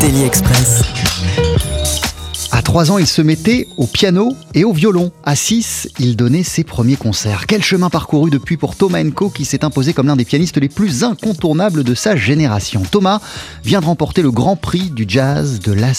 Daily 0.00 0.24
Express. 0.24 0.93
À 2.74 2.78
3 2.78 2.90
ans, 2.90 2.98
il 2.98 3.06
se 3.06 3.22
mettait 3.22 3.68
au 3.76 3.86
piano 3.86 4.34
et 4.52 4.64
au 4.64 4.72
violon. 4.72 5.12
À 5.22 5.36
6, 5.36 5.90
il 6.00 6.16
donnait 6.16 6.42
ses 6.42 6.64
premiers 6.64 6.96
concerts. 6.96 7.46
Quel 7.46 7.62
chemin 7.62 7.88
parcouru 7.88 8.30
depuis 8.30 8.56
pour 8.56 8.74
Thomas 8.74 9.00
Enko 9.00 9.30
qui 9.30 9.44
s'est 9.44 9.64
imposé 9.64 9.92
comme 9.92 10.08
l'un 10.08 10.16
des 10.16 10.24
pianistes 10.24 10.56
les 10.56 10.68
plus 10.68 11.04
incontournables 11.04 11.84
de 11.84 11.94
sa 11.94 12.16
génération. 12.16 12.82
Thomas 12.82 13.20
vient 13.64 13.80
de 13.80 13.86
remporter 13.86 14.22
le 14.22 14.32
grand 14.32 14.56
prix 14.56 14.90
du 14.90 15.04
jazz 15.06 15.60
de 15.60 15.70
la. 15.72 15.92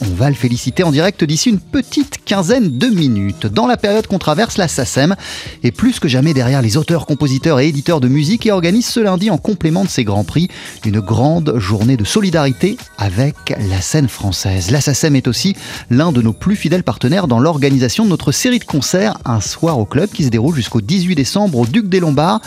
On 0.00 0.14
va 0.16 0.30
le 0.30 0.34
féliciter 0.34 0.84
en 0.84 0.90
direct 0.90 1.22
d'ici 1.22 1.50
une 1.50 1.60
petite 1.60 2.24
quinzaine 2.24 2.78
de 2.78 2.86
minutes. 2.86 3.46
Dans 3.46 3.66
la 3.66 3.76
période 3.76 4.06
qu'on 4.06 4.18
traverse, 4.18 4.56
la 4.56 4.68
est 5.62 5.70
plus 5.70 6.00
que 6.00 6.08
jamais 6.08 6.32
derrière 6.32 6.62
les 6.62 6.78
auteurs, 6.78 7.04
compositeurs 7.04 7.60
et 7.60 7.68
éditeurs 7.68 8.00
de 8.00 8.08
musique 8.08 8.46
et 8.46 8.52
organise 8.52 8.86
ce 8.86 9.00
lundi 9.00 9.28
en 9.28 9.36
complément 9.36 9.84
de 9.84 9.90
ces 9.90 10.04
grands 10.04 10.24
prix 10.24 10.48
une 10.86 11.00
grande 11.00 11.58
journée 11.58 11.98
de 11.98 12.04
solidarité 12.04 12.78
avec 12.96 13.34
la 13.68 13.82
scène 13.82 14.08
française. 14.08 14.70
La 14.70 14.78
est 14.78 15.28
aussi 15.28 15.54
l'un 15.90 16.12
de 16.12 16.22
nos 16.22 16.32
plus 16.32 16.56
fidèles 16.56 16.84
partenaires 16.84 17.26
dans 17.26 17.40
l'organisation 17.40 18.04
de 18.04 18.08
notre 18.08 18.32
série 18.32 18.60
de 18.60 18.64
concerts 18.64 19.18
Un 19.24 19.40
soir 19.40 19.78
au 19.78 19.84
club 19.84 20.08
qui 20.10 20.24
se 20.24 20.28
déroule 20.28 20.54
jusqu'au 20.54 20.80
18 20.80 21.16
décembre 21.16 21.58
au 21.58 21.66
Duc 21.66 21.88
des 21.88 22.00
Lombards 22.00 22.40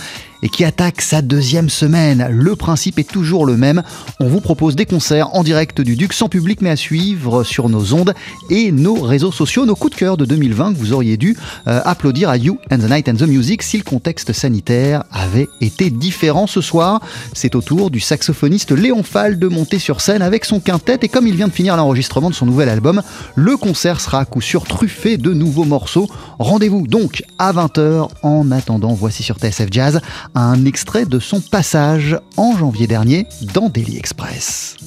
et 0.43 0.49
qui 0.49 0.65
attaque 0.65 1.01
sa 1.01 1.21
deuxième 1.21 1.69
semaine. 1.69 2.27
Le 2.29 2.55
principe 2.55 2.99
est 2.99 3.09
toujours 3.09 3.45
le 3.45 3.57
même. 3.57 3.81
On 4.19 4.27
vous 4.27 4.41
propose 4.41 4.75
des 4.75 4.85
concerts 4.85 5.33
en 5.33 5.41
direct 5.41 5.81
du 5.81 5.95
Duc 5.95 6.13
sans 6.13 6.29
public 6.29 6.61
mais 6.61 6.69
à 6.69 6.75
suivre 6.75 7.43
sur 7.43 7.69
nos 7.69 7.93
ondes 7.93 8.13
et 8.49 8.71
nos 8.71 8.95
réseaux 9.01 9.31
sociaux, 9.31 9.65
nos 9.65 9.75
coups 9.75 9.93
de 9.93 9.99
cœur 9.99 10.17
de 10.17 10.25
2020 10.25 10.73
que 10.73 10.77
vous 10.77 10.93
auriez 10.93 11.17
dû 11.17 11.37
euh, 11.67 11.81
applaudir 11.85 12.29
à 12.29 12.37
You 12.37 12.57
and 12.69 12.79
the 12.79 12.89
Night 12.89 13.09
and 13.09 13.15
the 13.15 13.27
Music 13.27 13.63
si 13.63 13.77
le 13.77 13.83
contexte 13.83 14.33
sanitaire 14.33 15.05
avait 15.11 15.47
été 15.61 15.89
différent 15.89 16.45
ce 16.45 16.59
soir. 16.59 17.01
C'est 17.31 17.55
au 17.55 17.61
tour 17.61 17.89
du 17.89 18.01
saxophoniste 18.01 18.71
Léon 18.71 19.03
Fall 19.03 19.39
de 19.39 19.47
monter 19.47 19.79
sur 19.79 20.01
scène 20.01 20.21
avec 20.21 20.43
son 20.43 20.59
quintet 20.59 20.99
et 21.01 21.07
comme 21.07 21.25
il 21.25 21.35
vient 21.35 21.47
de 21.47 21.53
finir 21.53 21.77
l'enregistrement 21.77 22.29
de 22.29 22.35
son 22.35 22.45
nouvel 22.45 22.67
album, 22.67 23.01
le 23.35 23.55
concert 23.55 24.01
sera 24.01 24.19
à 24.19 24.25
coup 24.25 24.41
sûr 24.41 24.65
truffé 24.65 25.15
de 25.17 25.33
nouveaux 25.33 25.63
morceaux. 25.63 26.09
Rendez-vous 26.37 26.85
donc 26.85 27.23
à 27.39 27.53
20h. 27.53 28.09
En 28.23 28.51
attendant, 28.51 28.93
voici 28.93 29.23
sur 29.23 29.37
TSF 29.37 29.67
Jazz 29.71 30.01
un 30.35 30.65
extrait 30.65 31.05
de 31.05 31.19
son 31.19 31.41
passage 31.41 32.17
en 32.37 32.57
janvier 32.57 32.87
dernier 32.87 33.27
dans 33.53 33.69
Daily 33.69 33.97
Express. 33.97 34.77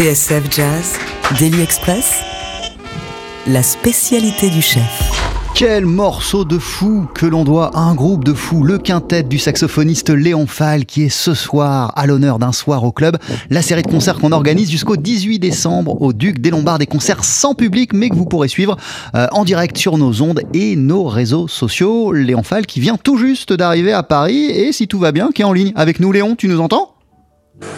TSF 0.00 0.50
Jazz, 0.50 0.94
Daily 1.38 1.60
Express, 1.60 2.22
la 3.46 3.62
spécialité 3.62 4.48
du 4.48 4.62
chef. 4.62 5.12
Quel 5.54 5.84
morceau 5.84 6.46
de 6.46 6.58
fou 6.58 7.06
que 7.14 7.26
l'on 7.26 7.44
doit 7.44 7.70
à 7.76 7.80
un 7.80 7.94
groupe 7.94 8.24
de 8.24 8.32
fous, 8.32 8.64
le 8.64 8.78
quintet 8.78 9.22
du 9.24 9.38
saxophoniste 9.38 10.08
Léon 10.08 10.46
Fall, 10.46 10.86
qui 10.86 11.02
est 11.02 11.10
ce 11.10 11.34
soir 11.34 11.92
à 11.96 12.06
l'honneur 12.06 12.38
d'un 12.38 12.52
soir 12.52 12.82
au 12.84 12.92
club. 12.92 13.18
La 13.50 13.60
série 13.60 13.82
de 13.82 13.90
concerts 13.90 14.18
qu'on 14.18 14.32
organise 14.32 14.70
jusqu'au 14.70 14.96
18 14.96 15.38
décembre 15.38 16.00
au 16.00 16.14
Duc 16.14 16.38
des 16.38 16.48
Lombards, 16.48 16.78
des 16.78 16.86
concerts 16.86 17.22
sans 17.22 17.52
public, 17.52 17.92
mais 17.92 18.08
que 18.08 18.14
vous 18.14 18.24
pourrez 18.24 18.48
suivre 18.48 18.78
euh, 19.14 19.26
en 19.32 19.44
direct 19.44 19.76
sur 19.76 19.98
nos 19.98 20.22
ondes 20.22 20.40
et 20.54 20.76
nos 20.76 21.04
réseaux 21.04 21.46
sociaux. 21.46 22.12
Léon 22.12 22.42
Fall 22.42 22.64
qui 22.64 22.80
vient 22.80 22.96
tout 22.96 23.18
juste 23.18 23.52
d'arriver 23.52 23.92
à 23.92 24.02
Paris 24.02 24.46
et 24.46 24.72
si 24.72 24.88
tout 24.88 24.98
va 24.98 25.12
bien, 25.12 25.28
qui 25.30 25.42
est 25.42 25.44
en 25.44 25.52
ligne 25.52 25.72
avec 25.76 26.00
nous. 26.00 26.10
Léon, 26.10 26.36
tu 26.36 26.48
nous 26.48 26.60
entends? 26.60 26.94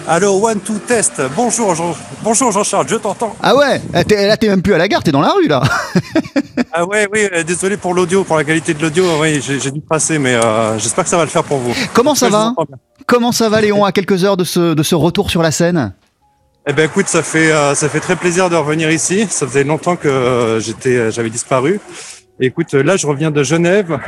Allô, 0.06 0.34
one, 0.44 0.60
two, 0.60 0.78
test. 0.86 1.22
Bonjour, 1.36 1.74
Jean... 1.74 1.94
Bonjour 2.22 2.50
Jean-Charles, 2.52 2.86
je 2.88 2.96
t'entends. 2.96 3.34
Ah 3.42 3.54
ouais, 3.56 3.80
t'es- 4.04 4.26
là 4.26 4.36
t'es 4.36 4.48
même 4.48 4.62
plus 4.62 4.74
à 4.74 4.78
la 4.78 4.88
gare, 4.88 5.02
t'es 5.02 5.12
dans 5.12 5.20
la 5.20 5.30
rue 5.32 5.48
là. 5.48 5.62
Ah 6.74 6.84
ouais, 6.86 7.06
oui, 7.12 7.28
euh, 7.32 7.42
désolé 7.42 7.76
pour 7.76 7.92
l'audio, 7.94 8.24
pour 8.24 8.36
la 8.36 8.44
qualité 8.44 8.72
de 8.74 8.80
l'audio. 8.82 9.04
Oui, 9.20 9.40
j'ai 9.42 9.58
j'ai 9.60 9.70
dû 9.70 9.80
passer, 9.80 10.18
mais 10.18 10.34
euh, 10.34 10.78
j'espère 10.78 11.04
que 11.04 11.10
ça 11.10 11.16
va 11.18 11.24
le 11.24 11.30
faire 11.30 11.44
pour 11.44 11.58
vous. 11.58 11.72
Comment 11.94 12.14
ça 12.14 12.28
va. 12.28 12.54
Comment 13.06 13.32
ça 13.32 13.48
va 13.48 13.60
Léon 13.60 13.84
à 13.84 13.92
quelques 13.92 14.24
heures 14.24 14.36
de 14.38 14.44
ce, 14.44 14.72
de 14.74 14.82
ce 14.82 14.94
retour 14.94 15.30
sur 15.30 15.42
la 15.42 15.50
scène? 15.50 15.94
Eh 16.66 16.72
ben 16.72 16.84
écoute, 16.86 17.08
ça 17.08 17.22
fait 17.22 17.50
euh, 17.52 17.74
ça 17.74 17.88
fait 17.88 18.00
très 18.00 18.16
plaisir 18.16 18.48
de 18.50 18.56
revenir 18.56 18.90
ici. 18.90 19.26
Ça 19.30 19.46
faisait 19.46 19.64
longtemps 19.64 19.96
que 19.96 20.58
j'étais 20.60 21.10
j'avais 21.10 21.30
disparu. 21.30 21.80
Et 22.40 22.46
écoute, 22.46 22.72
là 22.74 22.96
je 22.96 23.06
reviens 23.06 23.30
de 23.30 23.42
Genève 23.42 23.98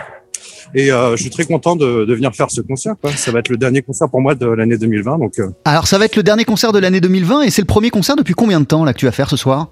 et 0.75 0.93
euh, 0.93 1.17
je 1.17 1.23
suis 1.23 1.31
très 1.31 1.45
content 1.45 1.77
de, 1.77 2.05
de 2.05 2.15
venir 2.15 2.33
faire 2.35 2.51
ce 2.51 2.61
concert. 2.61 2.95
Quoi. 3.01 3.11
Ça 3.13 3.31
va 3.33 3.41
être 3.41 3.49
le 3.49 3.57
dernier 3.57 3.83
concert 3.83 4.09
pour 4.09 4.21
moi 4.21 4.35
de 4.35 4.47
l'année 4.47 4.77
2020, 4.79 5.19
donc. 5.19 5.39
euh, 5.39 5.49
Alors 5.65 5.87
ça 5.87 5.99
va 5.99 6.05
être 6.05 6.17
le 6.17 6.23
dernier 6.23 6.45
concert 6.45 6.73
de 6.73 6.79
l'année 6.79 7.01
2020 7.01 7.43
et 7.43 7.51
c'est 7.51 7.63
le 7.63 7.67
premier 7.67 7.91
concert 7.91 8.17
depuis 8.17 8.35
combien 8.35 8.61
de 8.61 8.67
temps 8.67 8.85
là 8.85 8.93
que 8.93 8.99
tu 8.99 9.07
vas 9.07 9.13
faire 9.13 9.29
ce 9.31 9.37
soir? 9.37 9.69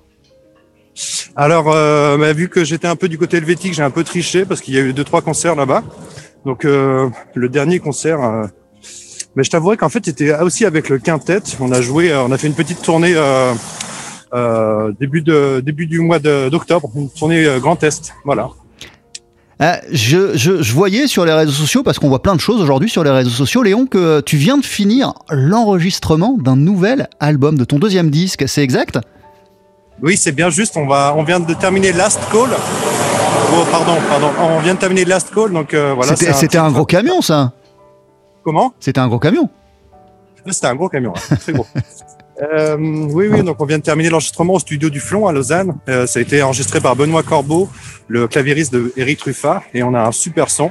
Alors, 1.37 1.73
euh, 1.73 2.19
bah, 2.19 2.33
vu 2.35 2.51
que 2.51 2.65
j'étais 2.65 2.87
un 2.87 2.97
peu 2.97 3.09
du 3.09 3.17
côté 3.17 3.39
helvétique, 3.39 3.73
j'ai 3.73 3.83
un 3.83 3.91
peu 3.91 4.05
triché 4.05 4.45
parce 4.45 4.61
qu'il 4.61 4.75
y 4.75 4.79
a 4.79 4.83
eu 4.83 4.93
deux 4.93 5.05
trois 5.05 5.23
concerts 5.23 5.55
là-bas. 5.55 5.83
Donc 6.45 6.65
euh, 6.65 7.09
le 7.35 7.49
dernier 7.49 7.79
concert, 7.79 8.21
euh, 8.23 8.45
mais 9.35 9.45
je 9.45 9.51
t'avouerai 9.51 9.77
qu'en 9.79 9.89
fait 9.89 10.05
c'était 10.05 10.35
aussi 10.41 10.67
avec 10.67 10.89
le 10.89 10.99
quintet. 10.99 11.41
On 11.61 11.73
a 11.73 11.81
joué, 11.81 12.13
euh, 12.13 12.23
on 12.25 12.33
a 12.33 12.37
fait 12.37 12.49
une 12.49 12.55
petite 12.55 12.83
tournée 12.83 13.15
euh, 13.17 13.55
euh, 14.35 14.93
début 15.01 15.23
de 15.23 15.63
début 15.65 15.87
du 15.87 16.01
mois 16.01 16.19
d'octobre, 16.19 16.91
une 16.97 17.09
tournée 17.11 17.47
Grand 17.61 17.83
Est. 17.83 18.13
Voilà. 18.25 18.49
Euh, 19.63 19.77
je, 19.93 20.37
je, 20.37 20.61
je 20.61 20.73
voyais 20.73 21.07
sur 21.07 21.25
les 21.25 21.33
réseaux 21.33 21.53
sociaux, 21.53 21.83
parce 21.85 22.01
qu'on 22.01 22.09
voit 22.09 22.23
plein 22.23 22.35
de 22.35 22.41
choses 22.41 22.61
aujourd'hui 22.61 22.89
sur 22.89 23.05
les 23.05 23.11
réseaux 23.11 23.31
sociaux, 23.31 23.63
Léon, 23.63 23.87
que 23.87 24.21
tu 24.21 24.37
viens 24.37 24.59
de 24.59 24.65
finir 24.65 25.15
l'enregistrement 25.31 26.37
d'un 26.37 26.57
nouvel 26.57 27.09
album, 27.21 27.57
de 27.57 27.65
ton 27.65 27.79
deuxième 27.79 28.11
disque, 28.11 28.49
c'est 28.49 28.63
exact? 28.63 28.99
Oui, 30.03 30.17
c'est 30.17 30.33
bien 30.33 30.51
juste. 30.51 30.77
On 30.77 30.87
va, 30.87 31.15
on 31.17 31.23
vient 31.23 31.39
de 31.39 31.55
terminer 31.55 31.93
Last 31.93 32.19
Call. 32.33 32.51
Oh, 33.55 33.65
pardon, 33.71 33.95
pardon. 34.09 34.31
On 34.41 34.59
vient 34.61 34.75
de 34.75 34.81
terminer 34.81 35.05
Last 35.05 35.33
Call, 35.33 35.53
donc 35.53 35.75
euh, 35.75 35.95
voilà. 35.95 36.17
C'était 36.17 36.59
un 36.59 36.73
gros 36.73 36.87
camion 36.87 37.23
ça 37.23 37.53
Comment? 38.43 38.75
C'était 38.81 38.99
un 38.99 39.07
gros 39.07 39.21
camion 39.21 39.49
C'était 40.51 40.67
un 40.67 40.75
gros 40.75 40.89
camion, 40.89 41.13
très 41.13 41.53
gros. 41.53 41.67
Euh, 42.41 42.77
oui, 42.79 43.29
oui, 43.31 43.43
donc 43.43 43.61
on 43.61 43.67
vient 43.67 43.79
de 43.79 43.83
terminer 43.83 44.09
l'enregistrement 44.09 44.55
au 44.55 44.59
studio 44.59 44.89
du 44.89 45.01
Flon 45.01 45.27
à 45.27 45.33
Lausanne. 45.33 45.77
Euh, 45.89 46.07
ça 46.07 46.19
a 46.19 46.23
été 46.23 46.43
enregistré 46.43 46.81
par 46.81 46.97
Benoît 46.97 47.23
Corbeau, 47.23 47.69
le 48.09 48.27
claviériste 48.27 48.73
de 48.73 48.93
Eric 48.97 49.19
Truffat, 49.19 49.63
et 49.75 49.83
on 49.83 49.93
a 49.95 50.01
un 50.01 50.13
super 50.13 50.49
son. 50.49 50.71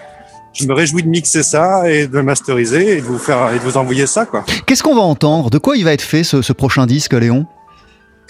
Je 0.53 0.65
me 0.65 0.74
réjouis 0.74 1.03
de 1.03 1.08
mixer 1.08 1.44
ça 1.44 1.89
et 1.89 2.08
de 2.08 2.13
le 2.13 2.24
masteriser 2.24 2.98
et 2.98 3.01
de 3.01 3.06
vous 3.06 3.20
faire 3.20 3.53
et 3.53 3.60
de 3.60 3.63
vous 3.63 3.77
envoyer 3.77 4.06
ça, 4.08 4.25
quoi. 4.25 4.44
Qu'est-ce 4.65 4.84
qu'on 4.84 4.96
va 4.96 5.01
entendre? 5.01 5.50
De 5.50 5.60
quoi 5.60 5.77
il 5.77 5.86
va 5.86 5.94
être 5.94 6.01
fait 6.01 6.24
ce, 6.24 6.41
ce 6.41 6.51
prochain 6.51 6.86
disque, 6.88 7.13
Léon? 7.13 7.46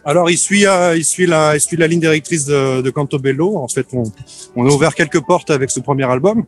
Alors, 0.03 0.29
il 0.29 0.37
suit, 0.37 0.67
euh, 0.67 0.95
il 0.97 1.05
suit 1.05 1.25
la, 1.25 1.55
il 1.55 1.61
suit 1.61 1.77
la 1.77 1.87
ligne 1.87 1.99
directrice 1.99 2.45
de, 2.45 2.81
de 2.81 2.89
Cantobello. 2.89 3.57
En 3.57 3.67
fait, 3.67 3.87
on, 3.93 4.03
on 4.55 4.67
a 4.67 4.71
ouvert 4.71 4.93
quelques 4.93 5.21
portes 5.21 5.49
avec 5.51 5.71
ce 5.71 5.79
premier 5.79 6.03
album 6.03 6.43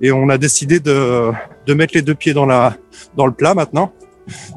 et 0.00 0.10
on 0.10 0.28
a 0.28 0.38
décidé 0.38 0.80
de, 0.80 1.30
de 1.66 1.74
mettre 1.74 1.94
les 1.94 2.02
deux 2.02 2.14
pieds 2.14 2.34
dans 2.34 2.46
la, 2.46 2.76
dans 3.16 3.26
le 3.26 3.32
plat 3.32 3.54
maintenant. 3.54 3.92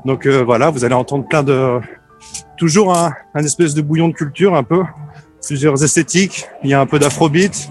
Donc 0.05 0.25
euh, 0.25 0.43
voilà, 0.43 0.69
vous 0.69 0.83
allez 0.85 0.93
entendre 0.95 1.27
plein 1.27 1.43
de, 1.43 1.79
toujours 2.57 2.95
un, 2.97 3.13
un 3.35 3.43
espèce 3.43 3.73
de 3.73 3.81
bouillon 3.81 4.07
de 4.09 4.13
culture 4.13 4.55
un 4.55 4.63
peu, 4.63 4.83
plusieurs 5.45 5.81
esthétiques. 5.83 6.45
Il 6.63 6.69
y 6.69 6.73
a 6.73 6.79
un 6.81 6.85
peu 6.85 6.99
d'afrobeat, 6.99 7.69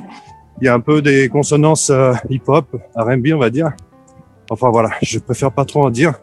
il 0.60 0.66
y 0.66 0.68
a 0.68 0.74
un 0.74 0.80
peu 0.80 1.02
des 1.02 1.28
consonances 1.28 1.90
euh, 1.90 2.12
hip-hop, 2.30 2.66
R&B, 2.94 3.28
on 3.34 3.38
va 3.38 3.50
dire. 3.50 3.70
Enfin 4.50 4.70
voilà, 4.70 4.90
je 5.02 5.18
préfère 5.18 5.50
pas 5.52 5.64
trop 5.64 5.84
en 5.84 5.90
dire. 5.90 6.14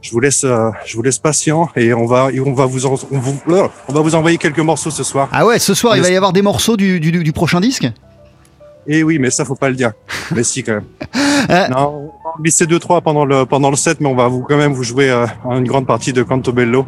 Je 0.00 0.12
vous 0.12 0.20
laisse, 0.20 0.44
euh, 0.44 0.70
je 0.86 0.96
vous 0.96 1.02
laisse 1.02 1.18
patient 1.18 1.68
et 1.74 1.92
on 1.92 2.06
va, 2.06 2.30
et 2.32 2.38
on 2.40 2.54
va 2.54 2.66
vous, 2.66 2.86
en- 2.86 2.94
on 3.10 3.18
vous, 3.18 3.36
on 3.88 3.92
va 3.92 4.00
vous 4.00 4.14
envoyer 4.14 4.38
quelques 4.38 4.60
morceaux 4.60 4.90
ce 4.90 5.02
soir. 5.02 5.28
Ah 5.32 5.44
ouais, 5.44 5.58
ce 5.58 5.74
soir 5.74 5.96
il 5.96 6.02
va 6.02 6.08
y 6.10 6.16
avoir 6.16 6.32
des 6.32 6.40
morceaux 6.40 6.76
du, 6.76 7.00
du, 7.00 7.10
du 7.10 7.32
prochain 7.32 7.60
disque? 7.60 7.88
Et 8.88 9.02
oui, 9.02 9.18
mais 9.18 9.30
ça 9.30 9.44
faut 9.44 9.54
pas 9.54 9.68
le 9.68 9.74
dire. 9.76 9.92
Mais 10.34 10.42
si 10.42 10.62
quand 10.64 10.72
même. 10.72 10.84
Euh. 11.50 11.68
Non, 11.68 12.10
on 12.24 12.28
va 12.28 12.42
glisser 12.42 12.66
deux 12.66 12.78
trois 12.78 13.00
pendant 13.00 13.24
le 13.24 13.44
pendant 13.46 13.70
le 13.70 13.76
set, 13.76 14.00
mais 14.00 14.08
on 14.08 14.14
va 14.16 14.28
vous 14.28 14.42
quand 14.42 14.56
même 14.56 14.72
vous 14.72 14.82
jouer 14.82 15.10
euh, 15.10 15.26
une 15.50 15.66
grande 15.68 15.86
partie 15.86 16.12
de 16.12 16.22
Cantobello 16.22 16.86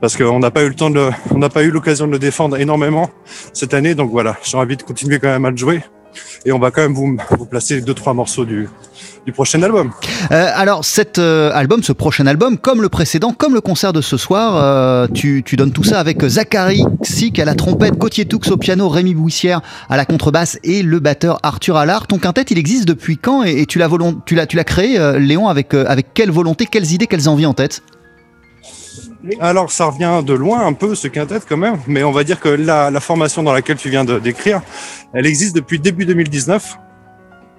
parce 0.00 0.16
qu'on 0.16 0.38
n'a 0.38 0.50
pas 0.50 0.62
eu 0.64 0.68
le 0.68 0.74
temps 0.74 0.90
de, 0.90 0.94
le- 0.96 1.10
on 1.32 1.38
n'a 1.38 1.48
pas 1.48 1.62
eu 1.64 1.70
l'occasion 1.70 2.06
de 2.06 2.12
le 2.12 2.18
défendre 2.18 2.56
énormément 2.58 3.08
cette 3.52 3.74
année. 3.74 3.94
Donc 3.94 4.10
voilà, 4.10 4.36
j'ai 4.42 4.56
envie 4.56 4.76
de 4.76 4.82
continuer 4.82 5.18
quand 5.18 5.28
même 5.28 5.44
à 5.44 5.50
le 5.50 5.56
jouer 5.56 5.82
et 6.44 6.52
on 6.52 6.58
va 6.58 6.70
quand 6.70 6.82
même 6.82 6.94
vous 6.94 7.16
vous 7.38 7.46
placer 7.46 7.80
deux 7.80 7.94
trois 7.94 8.14
morceaux 8.14 8.44
du 8.44 8.68
du 9.28 9.32
prochain 9.32 9.62
album. 9.62 9.90
Euh, 10.30 10.50
alors 10.54 10.86
cet 10.86 11.18
euh, 11.18 11.50
album, 11.52 11.82
ce 11.82 11.92
prochain 11.92 12.26
album, 12.26 12.56
comme 12.56 12.80
le 12.80 12.88
précédent, 12.88 13.34
comme 13.36 13.52
le 13.52 13.60
concert 13.60 13.92
de 13.92 14.00
ce 14.00 14.16
soir, 14.16 14.56
euh, 14.56 15.06
tu, 15.12 15.42
tu 15.44 15.56
donnes 15.56 15.70
tout 15.70 15.84
ça 15.84 16.00
avec 16.00 16.24
Zachary 16.26 16.82
Sick 17.02 17.38
à 17.38 17.44
la 17.44 17.54
trompette, 17.54 17.98
Gauthier 17.98 18.24
Toux 18.24 18.40
au 18.50 18.56
piano, 18.56 18.88
Rémi 18.88 19.14
Bouissière 19.14 19.60
à 19.90 19.98
la 19.98 20.06
contrebasse 20.06 20.58
et 20.64 20.82
le 20.82 20.98
batteur 20.98 21.40
Arthur 21.42 21.76
Allard. 21.76 22.06
Ton 22.06 22.18
quintet, 22.18 22.42
il 22.48 22.58
existe 22.58 22.86
depuis 22.86 23.18
quand 23.18 23.42
et, 23.42 23.66
tu 23.66 23.78
l'as 23.78 24.64
créé, 24.64 24.98
Léon, 25.18 25.48
avec 25.48 25.74
avec 25.74 26.14
quelle 26.14 26.30
volonté, 26.30 26.64
quelles 26.64 26.92
idées, 26.92 27.06
quelles 27.06 27.28
envies 27.28 27.46
en 27.46 27.54
tête? 27.54 27.82
Alors, 29.40 29.70
ça 29.70 29.86
revient 29.86 30.22
de 30.24 30.32
loin 30.32 30.66
un 30.66 30.72
peu, 30.72 30.94
ce 30.94 31.08
quintet 31.08 31.40
quand 31.48 31.56
même, 31.56 31.78
mais 31.86 32.02
on 32.02 32.12
va 32.12 32.24
dire 32.24 32.40
que 32.40 32.48
la, 32.48 33.00
formation 33.00 33.42
dans 33.42 33.52
laquelle 33.52 33.76
tu 33.76 33.90
viens 33.90 34.04
décrire, 34.04 34.62
elle 35.12 35.26
existe 35.26 35.54
depuis 35.54 35.78
début 35.78 36.04
2019. 36.04 36.78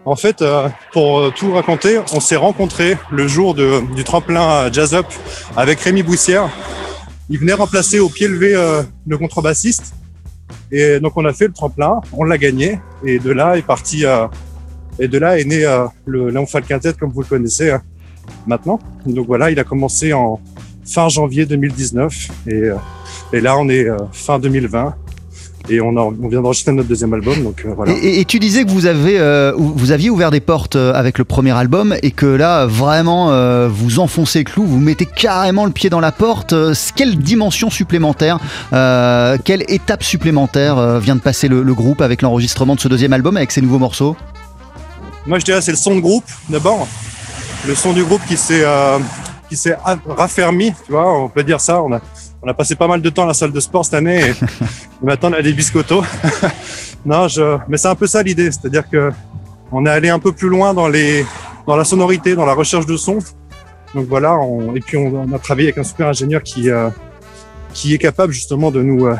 En 0.05 0.15
fait, 0.15 0.41
euh, 0.41 0.69
pour 0.93 1.19
euh, 1.19 1.33
tout 1.35 1.53
raconter, 1.53 1.99
on 2.13 2.19
s'est 2.19 2.35
rencontrés 2.35 2.97
le 3.11 3.27
jour 3.27 3.53
du 3.53 4.03
tremplin 4.03 4.71
Jazz 4.71 4.93
Up 4.93 5.05
avec 5.57 5.79
Rémi 5.81 6.03
Boussière. 6.03 6.49
Il 7.29 7.37
venait 7.39 7.53
remplacer 7.53 7.99
au 7.99 8.09
pied 8.09 8.27
levé 8.27 8.55
euh, 8.55 8.81
le 9.07 9.17
contrebassiste. 9.17 9.93
Et 10.71 10.99
donc, 10.99 11.13
on 11.15 11.25
a 11.25 11.33
fait 11.33 11.47
le 11.47 11.53
tremplin, 11.53 12.01
on 12.13 12.23
l'a 12.23 12.37
gagné, 12.37 12.79
et 13.03 13.19
de 13.19 13.31
là 13.31 13.57
est 13.57 13.61
parti, 13.61 14.03
et 14.99 15.07
de 15.07 15.17
là 15.17 15.39
est 15.39 15.45
né 15.45 15.65
le 16.05 16.29
Léon 16.29 16.45
Fall 16.45 16.63
Quintet, 16.63 16.93
comme 16.93 17.11
vous 17.11 17.21
le 17.21 17.27
connaissez 17.27 17.71
euh, 17.71 17.77
maintenant. 18.47 18.79
Donc 19.05 19.27
voilà, 19.27 19.51
il 19.51 19.59
a 19.59 19.63
commencé 19.63 20.13
en, 20.13 20.39
fin 20.89 21.09
janvier 21.09 21.45
2019 21.45 22.27
et, 22.47 22.53
euh, 22.53 22.75
et 23.33 23.41
là 23.41 23.57
on 23.57 23.69
est 23.69 23.87
euh, 23.87 23.97
fin 24.11 24.39
2020 24.39 24.95
et 25.69 25.81
on, 25.81 25.91
vient 26.29 26.41
d'enregistrer 26.41 26.71
notre 26.71 26.87
deuxième 26.87 27.13
album 27.13 27.43
donc 27.43 27.63
euh, 27.65 27.73
voilà. 27.75 27.93
Et, 28.01 28.25
tu 28.25 28.39
disais 28.39 28.63
que 28.63 28.71
vous 28.71 28.85
avez 28.85 29.19
euh, 29.19 29.53
vous 29.55 29.91
aviez 29.91 30.09
ouvert 30.09 30.31
des 30.31 30.39
portes 30.39 30.75
avec 30.75 31.17
le 31.17 31.25
premier 31.25 31.51
album 31.51 31.95
et 32.01 32.11
que 32.11 32.25
là 32.25 32.65
vraiment 32.65 33.31
euh, 33.31 33.67
vous 33.71 33.99
enfoncez 33.99 34.39
le 34.39 34.45
clou, 34.45 34.65
vous 34.65 34.79
mettez 34.79 35.05
carrément 35.05 35.65
le 35.65 35.71
pied 35.71 35.89
dans 35.89 35.99
la 35.99 36.11
porte. 36.11 36.55
Quelle 36.95 37.17
dimension 37.17 37.69
supplémentaire, 37.69 38.39
quelle 38.71 39.63
étape 39.67 40.03
supplémentaire 40.03 40.99
vient 40.99 41.15
de 41.15 41.21
passer 41.21 41.47
le, 41.47 41.61
le 41.61 41.73
groupe 41.73 42.01
avec 42.01 42.21
l'enregistrement 42.21 42.75
de 42.75 42.79
ce 42.79 42.87
deuxième 42.87 43.13
album 43.13 43.37
avec 43.37 43.51
ces 43.51 43.61
nouveaux 43.61 43.79
morceaux? 43.79 44.15
Moi 45.25 45.39
je 45.39 45.45
dirais 45.45 45.61
c'est 45.61 45.71
le 45.71 45.77
son 45.77 45.95
de 45.95 46.01
groupe 46.01 46.25
d'abord, 46.49 46.87
le 47.67 47.75
son 47.75 47.93
du 47.93 48.03
groupe 48.03 48.21
qui 48.27 48.37
s'est 48.37 48.65
qui 49.49 49.57
s'est 49.57 49.75
raffermi, 50.07 50.73
tu 50.85 50.91
vois, 50.91 51.11
on 51.11 51.27
peut 51.27 51.43
dire 51.43 51.59
ça. 51.59 51.81
On 51.81 51.91
a 51.91 51.99
on 52.41 52.47
a 52.47 52.53
passé 52.53 52.75
pas 52.75 52.87
mal 52.87 53.01
de 53.01 53.09
temps 53.09 53.23
à 53.23 53.27
la 53.27 53.33
salle 53.33 53.51
de 53.51 53.59
sport 53.59 53.83
cette 53.83 53.95
année 53.95 54.19
et, 54.19 54.29
et 55.01 55.03
maintenant 55.03 55.29
on 55.31 55.33
a 55.33 55.41
des 55.41 55.51
biscottos. 55.51 56.03
non, 57.05 57.27
je, 57.27 57.57
mais 57.67 57.77
c'est 57.77 57.89
un 57.89 57.95
peu 57.95 58.07
ça 58.07 58.23
l'idée, 58.23 58.51
c'est-à-dire 58.51 58.89
que 58.89 59.11
on 59.71 59.85
est 59.85 59.89
allé 59.89 60.09
un 60.09 60.19
peu 60.19 60.31
plus 60.31 60.49
loin 60.49 60.73
dans 60.73 60.87
les 60.87 61.25
dans 61.67 61.75
la 61.75 61.83
sonorité, 61.83 62.35
dans 62.35 62.45
la 62.45 62.53
recherche 62.53 62.85
de 62.85 62.95
son. 62.95 63.19
Donc 63.93 64.05
voilà, 64.07 64.35
on, 64.37 64.75
et 64.75 64.79
puis 64.79 64.97
on, 64.97 65.13
on 65.13 65.33
a 65.33 65.39
travaillé 65.39 65.69
avec 65.69 65.79
un 65.79 65.83
super 65.83 66.07
ingénieur 66.07 66.41
qui 66.43 66.69
euh, 66.69 66.89
qui 67.73 67.93
est 67.93 67.97
capable 67.97 68.31
justement 68.31 68.71
de 68.71 68.81
nous 68.81 69.07
euh, 69.07 69.15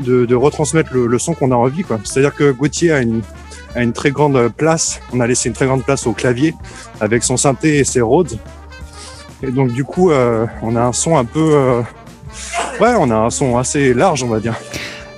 de, 0.00 0.24
de 0.24 0.34
retransmettre 0.34 0.94
le, 0.94 1.06
le 1.06 1.18
son 1.18 1.34
qu'on 1.34 1.50
a 1.50 1.56
envie. 1.56 1.82
quoi. 1.82 1.98
C'est-à-dire 2.04 2.34
que 2.34 2.52
Gauthier 2.52 2.92
a 2.92 3.00
une 3.00 3.20
a 3.74 3.82
une 3.82 3.92
très 3.92 4.10
grande 4.10 4.48
place. 4.56 5.00
On 5.12 5.20
a 5.20 5.26
laissé 5.26 5.48
une 5.48 5.54
très 5.54 5.66
grande 5.66 5.84
place 5.84 6.06
au 6.06 6.12
clavier 6.12 6.54
avec 7.00 7.22
son 7.22 7.36
synthé 7.36 7.78
et 7.78 7.84
ses 7.84 8.00
Rhodes. 8.00 8.38
Et 9.42 9.50
donc 9.50 9.72
du 9.72 9.84
coup, 9.84 10.10
euh, 10.10 10.46
on 10.62 10.76
a 10.76 10.80
un 10.82 10.92
son 10.92 11.16
un 11.16 11.24
peu, 11.24 11.40
euh, 11.54 11.80
ouais, 12.80 12.94
on 12.98 13.10
a 13.10 13.16
un 13.16 13.30
son 13.30 13.56
assez 13.58 13.94
large, 13.94 14.22
on 14.22 14.28
va 14.28 14.38
dire. 14.40 14.54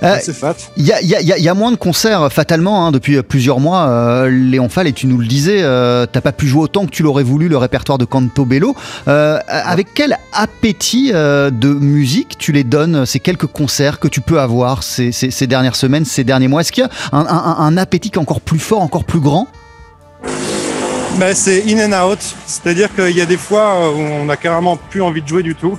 Euh, 0.05 0.17
assez 0.17 0.33
fat. 0.33 0.57
Il 0.77 0.83
y 0.85 0.89
y 0.89 1.15
a- 1.33 1.39
y 1.39 1.57
moins 1.57 1.71
de 1.71 1.77
concerts, 1.77 2.23
euh, 2.23 2.29
fatalement, 2.29 2.85
hein, 2.87 2.91
depuis 2.91 3.23
plusieurs 3.23 3.61
mois. 3.61 3.87
Euh, 3.89 4.29
Léon 4.29 4.69
Fall, 4.69 4.89
et 4.89 4.93
tu 4.93 5.07
nous 5.07 5.17
le 5.19 5.27
disais, 5.27 5.59
euh, 5.63 6.07
t'as 6.11 6.21
pas 6.21 6.33
pu 6.33 6.49
jouer 6.49 6.63
autant 6.63 6.87
que 6.87 6.91
tu 6.91 7.05
l'aurais 7.05 7.23
voulu 7.23 7.49
le 7.49 7.57
répertoire 7.57 7.99
de 7.99 8.05
Canto 8.05 8.45
Bello. 8.45 8.75
Euh, 9.07 9.39
avec 9.47 9.95
quel 9.95 10.19
appétit 10.33 11.13
de 11.13 11.69
musique 11.69 12.37
tu 12.37 12.51
les 12.51 12.65
donnes, 12.65 13.07
ces 13.07 13.21
quelques 13.21 13.47
concerts 13.47 14.01
que 14.01 14.09
tu 14.09 14.21
peux 14.21 14.41
avoir 14.41 14.83
ces, 14.83 15.13
ces- 15.13 15.31
ces 15.31 15.47
dernières 15.47 15.77
semaines, 15.77 16.05
ces 16.05 16.25
derniers 16.25 16.49
mois? 16.49 16.63
Est-ce 16.63 16.73
qu'il 16.73 16.83
y 16.83 16.87
a 16.87 16.91
un, 17.17 17.25
un- 17.27 17.57
un 17.59 17.77
appétit 17.77 18.11
qui 18.11 18.19
est 18.19 18.23
encore 18.23 18.41
plus 18.41 18.59
fort, 18.59 18.81
encore 18.83 19.05
plus 19.05 19.21
grand? 19.21 19.47
Ben, 21.19 21.35
c'est 21.35 21.63
in 21.69 21.93
and 21.93 22.11
out. 22.11 22.19
C'est-à-dire 22.47 22.95
qu'il 22.95 23.17
y 23.17 23.21
a 23.21 23.27
des 23.27 23.37
fois 23.37 23.75
euh, 23.75 23.91
où 23.91 24.01
on 24.01 24.29
a 24.29 24.37
carrément 24.37 24.77
plus 24.77 25.03
envie 25.03 25.23
de 25.23 25.29
jouer 25.29 25.43
du 25.43 25.55
tout. 25.55 25.79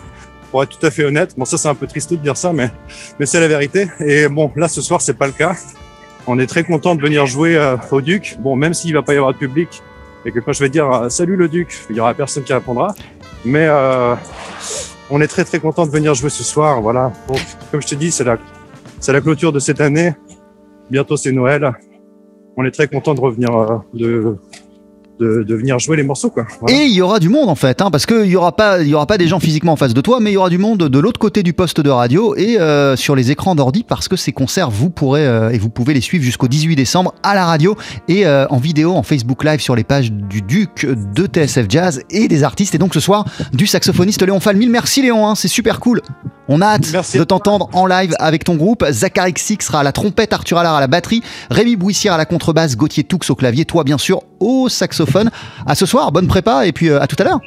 Pour 0.51 0.61
être 0.61 0.77
tout 0.77 0.85
à 0.85 0.91
fait 0.91 1.03
honnête. 1.03 1.33
Bon, 1.35 1.45
ça, 1.45 1.57
c'est 1.57 1.67
un 1.67 1.73
peu 1.75 1.87
triste 1.87 2.11
de 2.11 2.17
dire 2.17 2.37
ça, 2.37 2.53
mais, 2.53 2.71
mais 3.19 3.25
c'est 3.25 3.39
la 3.39 3.47
vérité. 3.47 3.87
Et 3.99 4.27
bon, 4.27 4.51
là, 4.55 4.67
ce 4.67 4.81
soir, 4.81 5.01
c'est 5.01 5.15
pas 5.15 5.25
le 5.25 5.33
cas. 5.33 5.55
On 6.27 6.37
est 6.37 6.45
très 6.45 6.63
content 6.63 6.95
de 6.95 7.01
venir 7.01 7.25
jouer 7.25 7.57
euh, 7.57 7.75
au 7.91 8.01
Duc. 8.01 8.37
Bon, 8.39 8.55
même 8.55 8.73
s'il 8.73 8.93
va 8.93 9.01
pas 9.01 9.13
y 9.13 9.17
avoir 9.17 9.33
de 9.33 9.37
public 9.39 9.81
et 10.25 10.31
que 10.31 10.39
quand 10.39 10.53
je 10.53 10.59
vais 10.59 10.69
dire 10.69 10.91
euh, 10.91 11.09
salut 11.09 11.35
le 11.35 11.47
Duc, 11.47 11.77
il 11.89 11.95
y 11.95 11.99
aura 11.99 12.13
personne 12.13 12.43
qui 12.43 12.53
répondra. 12.53 12.93
Mais 13.45 13.67
euh, 13.67 14.15
on 15.09 15.21
est 15.21 15.27
très 15.27 15.43
très 15.43 15.59
content 15.59 15.85
de 15.85 15.91
venir 15.91 16.13
jouer 16.13 16.29
ce 16.29 16.43
soir. 16.43 16.81
Voilà. 16.81 17.11
Donc, 17.27 17.39
comme 17.71 17.81
je 17.81 17.87
te 17.87 17.95
dis, 17.95 18.11
c'est 18.11 18.23
la, 18.23 18.37
c'est 18.99 19.13
la 19.13 19.21
clôture 19.21 19.51
de 19.51 19.59
cette 19.59 19.81
année. 19.81 20.13
Bientôt, 20.89 21.17
c'est 21.17 21.31
Noël. 21.31 21.73
On 22.55 22.65
est 22.65 22.71
très 22.71 22.87
content 22.87 23.13
de 23.13 23.19
revenir, 23.19 23.49
euh, 23.55 23.77
de, 23.93 24.37
de, 25.19 25.55
venir 25.55 25.79
jouer 25.79 25.97
les 25.97 26.03
morceaux. 26.03 26.33
Et 26.67 26.85
il 26.85 26.93
y 26.93 27.01
aura 27.01 27.19
du 27.19 27.29
monde 27.29 27.49
en 27.49 27.55
fait, 27.55 27.81
hein, 27.81 27.91
parce 27.91 28.05
qu'il 28.05 28.25
y 28.25 28.35
aura 28.35 28.55
pas, 28.55 28.83
aura 28.83 29.05
pas 29.05 29.17
des 29.17 29.27
gens 29.27 29.39
physiquement 29.39 29.73
en 29.73 29.75
face 29.75 29.93
de 29.93 30.01
toi, 30.01 30.19
mais 30.19 30.31
il 30.31 30.33
y 30.33 30.37
aura 30.37 30.49
du 30.49 30.57
monde 30.57 30.79
de 30.79 30.99
l'autre 30.99 31.19
côté 31.19 31.43
du 31.43 31.53
poste 31.53 31.81
de 31.81 31.89
radio 31.89 32.35
et 32.35 32.59
euh, 32.59 32.95
sur 32.95 33.15
les 33.15 33.31
écrans 33.31 33.55
d'ordi, 33.55 33.83
parce 33.83 34.07
que 34.07 34.15
ces 34.15 34.31
concerts, 34.31 34.69
vous 34.69 34.89
pourrez 34.89 35.25
euh, 35.25 35.51
et 35.51 35.57
vous 35.57 35.69
pouvez 35.69 35.93
les 35.93 36.01
suivre 36.01 36.23
jusqu'au 36.23 36.47
18 36.47 36.75
décembre 36.75 37.13
à 37.23 37.35
la 37.35 37.45
radio 37.45 37.75
et 38.07 38.25
euh, 38.25 38.45
en 38.49 38.57
vidéo, 38.57 38.93
en 38.93 39.03
Facebook 39.03 39.43
Live 39.43 39.59
sur 39.59 39.75
les 39.75 39.83
pages 39.83 40.11
du 40.11 40.41
Duc, 40.41 40.85
de 40.85 41.25
TSF 41.25 41.65
Jazz 41.69 42.01
et 42.09 42.27
des 42.27 42.43
artistes. 42.43 42.75
Et 42.75 42.77
donc 42.77 42.93
ce 42.93 42.99
soir, 42.99 43.25
du 43.53 43.67
saxophoniste 43.67 44.23
Léon 44.23 44.39
Fall. 44.39 44.57
Mille 44.57 44.71
merci 44.71 45.01
Léon, 45.01 45.27
hein, 45.27 45.35
c'est 45.35 45.47
super 45.47 45.79
cool. 45.79 46.01
On 46.49 46.61
a 46.61 46.67
hâte 46.67 46.89
Merci. 46.91 47.17
de 47.17 47.23
t'entendre 47.23 47.69
en 47.73 47.85
live 47.85 48.13
avec 48.19 48.43
ton 48.43 48.55
groupe. 48.55 48.85
Zachary 48.89 49.33
Xix 49.33 49.65
sera 49.65 49.79
à 49.79 49.83
la 49.83 49.91
trompette, 49.91 50.33
Arthur 50.33 50.57
Allard 50.57 50.75
à 50.75 50.79
la 50.81 50.87
batterie, 50.87 51.23
Rémi 51.49 51.75
Bouissière 51.75 52.13
à 52.13 52.17
la 52.17 52.25
contrebasse, 52.25 52.75
Gauthier 52.75 53.03
Toux 53.03 53.19
au 53.29 53.35
clavier, 53.35 53.65
toi 53.65 53.83
bien 53.83 53.97
sûr 53.97 54.21
au 54.39 54.69
saxophone. 54.69 55.31
À 55.65 55.75
ce 55.75 55.85
soir, 55.85 56.11
bonne 56.11 56.27
prépa 56.27 56.65
et 56.65 56.71
puis 56.71 56.89
euh, 56.89 57.01
à 57.01 57.07
tout 57.07 57.15
à 57.19 57.23
l'heure. 57.23 57.39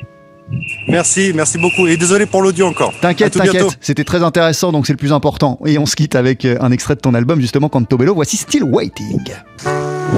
Merci, 0.89 1.33
merci 1.35 1.59
beaucoup. 1.59 1.87
Et 1.89 1.97
désolé 1.97 2.27
pour 2.27 2.41
l'audio 2.41 2.67
encore. 2.67 2.93
T'inquiète, 3.01 3.33
t'inquiète, 3.33 3.77
c'était 3.81 4.05
très 4.05 4.23
intéressant 4.23 4.73
donc 4.73 4.87
c'est 4.87 4.93
le 4.93 4.99
plus 4.99 5.13
important. 5.13 5.59
Et 5.67 5.79
on 5.79 5.87
se 5.87 5.97
quitte 5.97 6.15
avec 6.15 6.45
euh, 6.45 6.57
un 6.61 6.71
extrait 6.71 6.95
de 6.95 7.01
ton 7.01 7.15
album 7.15 7.41
justement 7.41 7.69
Canto 7.69 7.97
Bello. 7.97 8.15
Voici 8.15 8.37
Still 8.37 8.65
Waiting. 8.65 9.21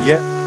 Yeah. 0.07 0.38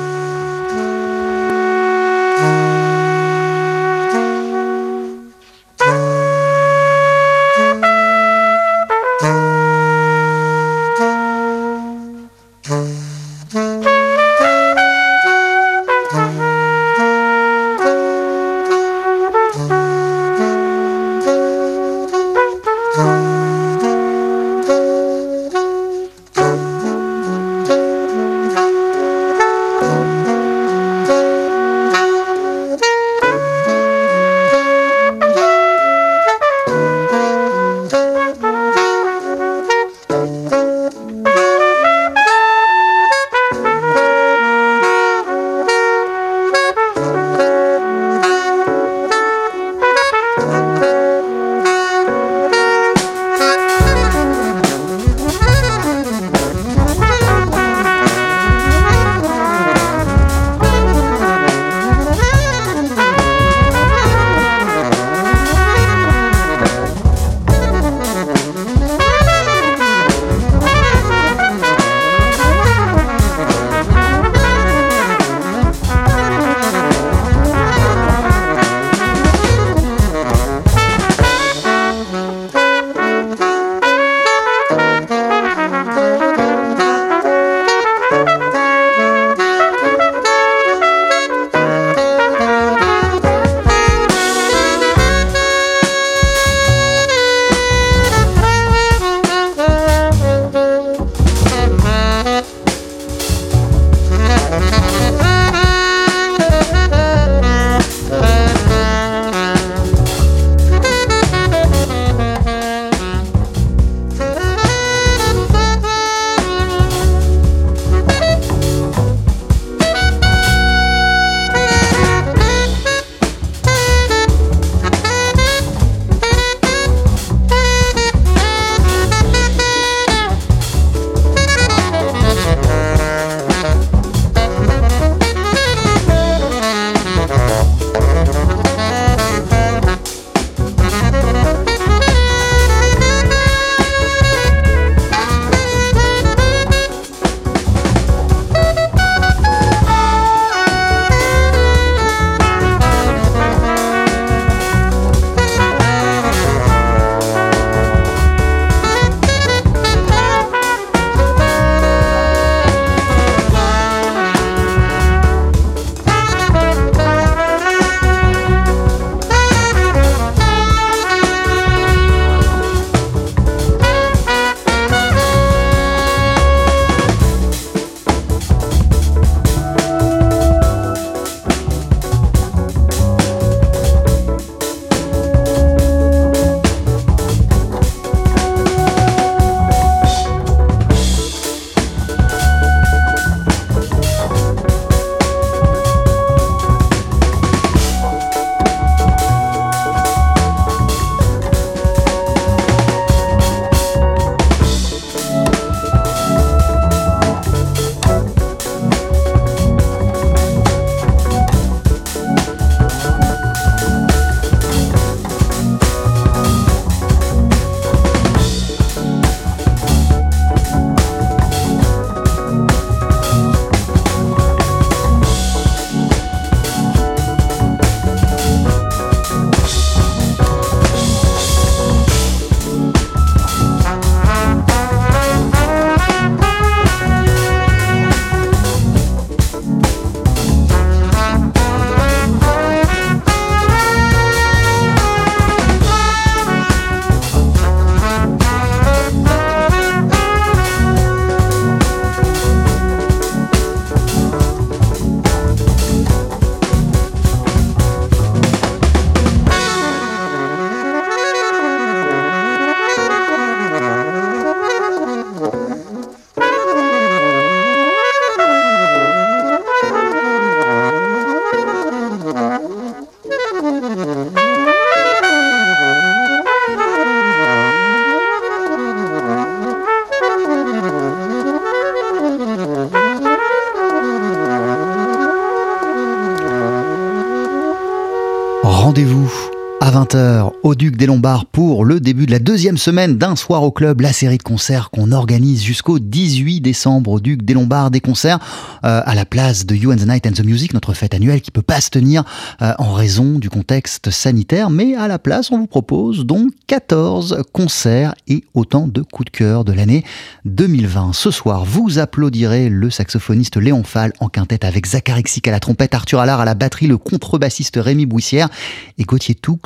20h 290.12 290.52
au 290.64 290.76
Duc 290.76 290.98
des 290.98 291.06
Lombards 291.06 291.46
pour 291.46 291.86
le 291.86 292.00
début 292.00 292.26
de 292.26 292.32
la 292.32 292.40
deuxième 292.40 292.78
semaine 292.78 293.18
d'un 293.18 293.36
soir 293.36 293.64
au 293.64 293.72
club, 293.72 294.02
la 294.02 294.12
série 294.12 294.38
de 294.38 294.44
concerts 294.44 294.90
qu'on 294.90 295.12
organise 295.12 295.64
jusqu'au 295.64 296.00
18 296.00 296.60
décembre 296.60 297.12
au 297.12 297.20
Duc 297.20 297.44
des 297.44 297.54
Lombards, 297.54 297.92
des 297.92 298.02
concerts 298.02 298.40
euh, 298.84 299.02
à 299.06 299.16
la 299.16 299.26
place 299.26 299.66
de 299.66 299.76
You 299.76 299.92
and 299.92 299.98
the 299.98 300.08
Night 300.08 300.28
and 300.28 300.32
the 300.32 300.44
Music, 300.44 300.74
notre 300.74 300.94
fête 300.94 301.14
annuelle 301.14 301.42
qui 301.42 301.52
peut 301.52 301.62
pas 301.62 301.80
se 301.80 301.90
tenir 301.90 302.24
euh, 302.62 302.74
en 302.78 302.94
raison 302.94 303.40
du 303.40 303.50
contexte 303.50 304.10
sanitaire, 304.12 304.70
mais 304.70 304.96
à 304.96 305.08
la 305.08 305.18
place 305.18 305.52
on 305.52 305.60
vous 305.60 305.68
propose 305.68 306.26
donc 306.26 306.52
14 306.68 307.44
concerts 307.54 308.14
et 308.28 308.44
autant 308.54 308.88
de 308.88 309.02
coups 309.02 309.32
de 309.32 309.38
cœur 309.38 309.64
de 309.64 309.72
l'année 309.72 310.04
2020. 310.46 311.14
Ce 311.14 311.32
soir, 311.32 311.64
vous 311.64 312.00
applaudirez 312.00 312.70
le 312.70 312.90
saxophoniste 312.90 313.58
Léon 313.58 313.84
Fall 313.84 314.12
en 314.20 314.28
quintette 314.28 314.66
avec 314.66 314.88
Zachary 314.88 315.24
Xic 315.24 315.48
à 315.48 315.52
la 315.52 315.60
trompette, 315.60 315.96
Arthur 315.96 316.20
Allard 316.20 316.42
à 316.42 316.46
la 316.46 316.56
batterie, 316.56 316.88
le 316.88 316.98
contrebassiste 316.98 317.80
Rémi 317.82 318.06
Bouissière 318.06 318.50
et 318.98 319.04
Gauthier 319.04 319.36
Toux 319.36 319.60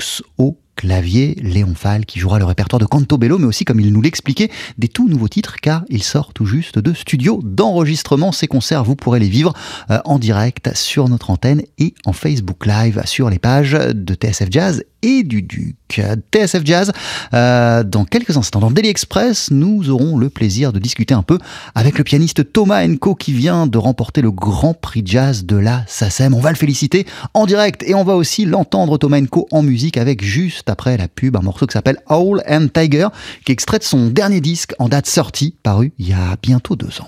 clavier, 0.76 1.36
Léon 1.42 1.74
Fall 1.76 2.06
qui 2.06 2.20
jouera 2.20 2.40
le 2.40 2.46
répertoire 2.46 2.80
de 2.80 2.86
Canto 2.86 3.18
Bello, 3.18 3.38
mais 3.38 3.46
aussi, 3.46 3.66
comme 3.66 3.80
il 3.80 3.92
nous 3.92 4.02
l'expliquait, 4.02 4.52
des 4.78 4.88
tout 4.88 5.08
nouveaux 5.08 5.28
titres, 5.28 5.58
car 5.62 5.84
il 5.90 6.04
sort 6.04 6.34
tout 6.34 6.46
juste 6.46 6.80
de 6.80 6.94
studio 6.94 7.40
d'enregistrement. 7.44 8.32
Ces 8.32 8.48
concerts, 8.48 8.84
vous 8.84 8.96
pourrez 8.96 9.20
les 9.20 9.30
vivre 9.30 9.54
euh, 9.90 10.00
en 10.06 10.20
direct 10.20 10.76
sur 10.76 11.10
notre 11.10 11.30
antenne 11.30 11.64
et 11.78 11.94
en 12.06 12.14
Facebook 12.14 12.66
Live 12.66 13.02
sur 13.06 13.30
les 13.30 13.40
pages 13.40 13.72
de 13.74 14.14
TSF 14.14 14.48
Jazz 14.52 14.84
et 15.06 15.24
du 15.24 15.44
Duc. 15.44 15.76
TSF 16.32 16.66
Jazz, 16.66 16.92
euh, 17.34 17.84
dans 17.84 18.06
quelques 18.06 18.36
instants. 18.36 18.60
Dans 18.60 18.72
Daily 18.72 18.90
Express, 18.90 19.52
nous 19.52 19.90
aurons 19.90 20.18
le 20.18 20.30
plaisir 20.30 20.74
de 20.74 20.80
discuter 20.80 21.14
un 21.14 21.22
peu 21.22 21.38
avec 21.76 21.98
le 21.98 22.04
pianiste 22.04 22.52
Thomas 22.52 22.86
Enco 22.86 23.14
qui 23.16 23.32
vient 23.32 23.68
de 23.68 23.78
remporter 23.78 24.22
le 24.22 24.32
Grand 24.32 24.74
Prix 24.74 25.04
Jazz 25.06 25.46
de 25.46 25.56
la 25.56 25.84
SACEM. 25.88 26.34
On 26.34 26.40
va 26.40 26.50
le 26.50 26.58
féliciter 26.58 27.06
en 27.34 27.46
direct 27.46 27.84
et 27.88 27.94
on 27.94 28.04
va 28.04 28.16
aussi 28.16 28.46
l'entendre 28.46 28.98
Thomas 28.98 29.22
Enco 29.22 29.48
en 29.52 29.62
musique 29.62 29.98
avec 29.98 30.24
juste 30.24 30.70
après 30.70 30.98
la 30.98 31.08
pub 31.08 31.36
un 31.38 31.42
morceau 31.42 31.68
qui 31.68 31.74
s'appelle 31.74 32.00
Owl 32.10 32.42
and 32.50 32.68
Tiger 32.74 33.08
qui 33.46 33.52
extrait 33.52 33.78
de 33.78 33.84
son 33.84 34.08
dernier 34.08 34.42
disque 34.42 34.74
en 34.80 34.90
date 34.90 35.06
sortie 35.06 35.56
paru 35.62 35.94
il 36.00 36.10
y 36.10 36.14
a 36.14 36.36
bientôt 36.42 36.76
deux 36.76 37.00
ans. 37.00 37.08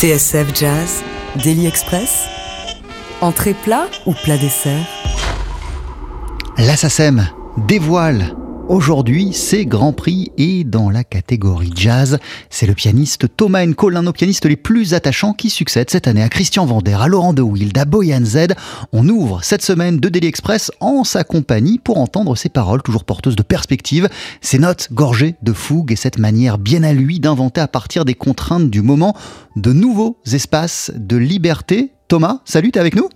TSF 0.00 0.54
Jazz, 0.54 1.02
Daily 1.42 1.66
Express, 1.66 2.28
entrée 3.20 3.52
plat 3.64 3.88
ou 4.06 4.12
plat 4.12 4.36
dessert? 4.36 4.86
La 6.56 6.76
SACEM 6.76 7.26
dévoile 7.66 8.32
Aujourd'hui, 8.68 9.32
c'est 9.32 9.64
Grand 9.64 9.94
Prix 9.94 10.30
et 10.36 10.62
dans 10.62 10.90
la 10.90 11.02
catégorie 11.02 11.72
jazz, 11.74 12.18
c'est 12.50 12.66
le 12.66 12.74
pianiste 12.74 13.26
Thomas 13.34 13.66
Enko, 13.66 13.88
l'un 13.88 14.00
de 14.00 14.06
nos 14.06 14.12
pianistes 14.12 14.44
les 14.44 14.56
plus 14.56 14.92
attachants 14.92 15.32
qui 15.32 15.48
succède 15.48 15.88
cette 15.88 16.06
année 16.06 16.22
à 16.22 16.28
Christian 16.28 16.66
Vander, 16.66 16.98
à 17.00 17.08
Laurent 17.08 17.32
De 17.32 17.40
Wild, 17.40 17.78
à 17.78 17.86
Boyan 17.86 18.26
Z. 18.26 18.48
On 18.92 19.08
ouvre 19.08 19.42
cette 19.42 19.62
semaine 19.62 19.96
de 19.96 20.10
Daily 20.10 20.26
Express 20.26 20.70
en 20.80 21.02
sa 21.02 21.24
compagnie 21.24 21.78
pour 21.78 21.96
entendre 21.96 22.36
ses 22.36 22.50
paroles 22.50 22.82
toujours 22.82 23.04
porteuses 23.04 23.36
de 23.36 23.42
perspective, 23.42 24.06
ses 24.42 24.58
notes 24.58 24.88
gorgées 24.92 25.36
de 25.42 25.54
fougue 25.54 25.92
et 25.92 25.96
cette 25.96 26.18
manière 26.18 26.58
bien 26.58 26.82
à 26.82 26.92
lui 26.92 27.20
d'inventer 27.20 27.62
à 27.62 27.68
partir 27.68 28.04
des 28.04 28.14
contraintes 28.14 28.68
du 28.68 28.82
moment 28.82 29.16
de 29.56 29.72
nouveaux 29.72 30.18
espaces 30.30 30.92
de 30.94 31.16
liberté. 31.16 31.92
Thomas, 32.06 32.42
salut, 32.44 32.70
t'es 32.70 32.80
avec 32.80 32.96
nous? 32.96 33.08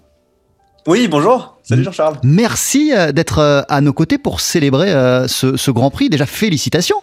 Oui, 0.86 1.08
bonjour. 1.08 1.58
Salut 1.62 1.84
Jean-Charles. 1.84 2.16
Merci 2.24 2.92
euh, 2.92 3.12
d'être 3.12 3.38
euh, 3.38 3.62
à 3.68 3.80
nos 3.80 3.92
côtés 3.92 4.18
pour 4.18 4.40
célébrer 4.40 4.92
euh, 4.92 5.28
ce, 5.28 5.70
Grand 5.70 5.90
Prix. 5.90 6.08
Déjà, 6.08 6.26
félicitations. 6.26 7.00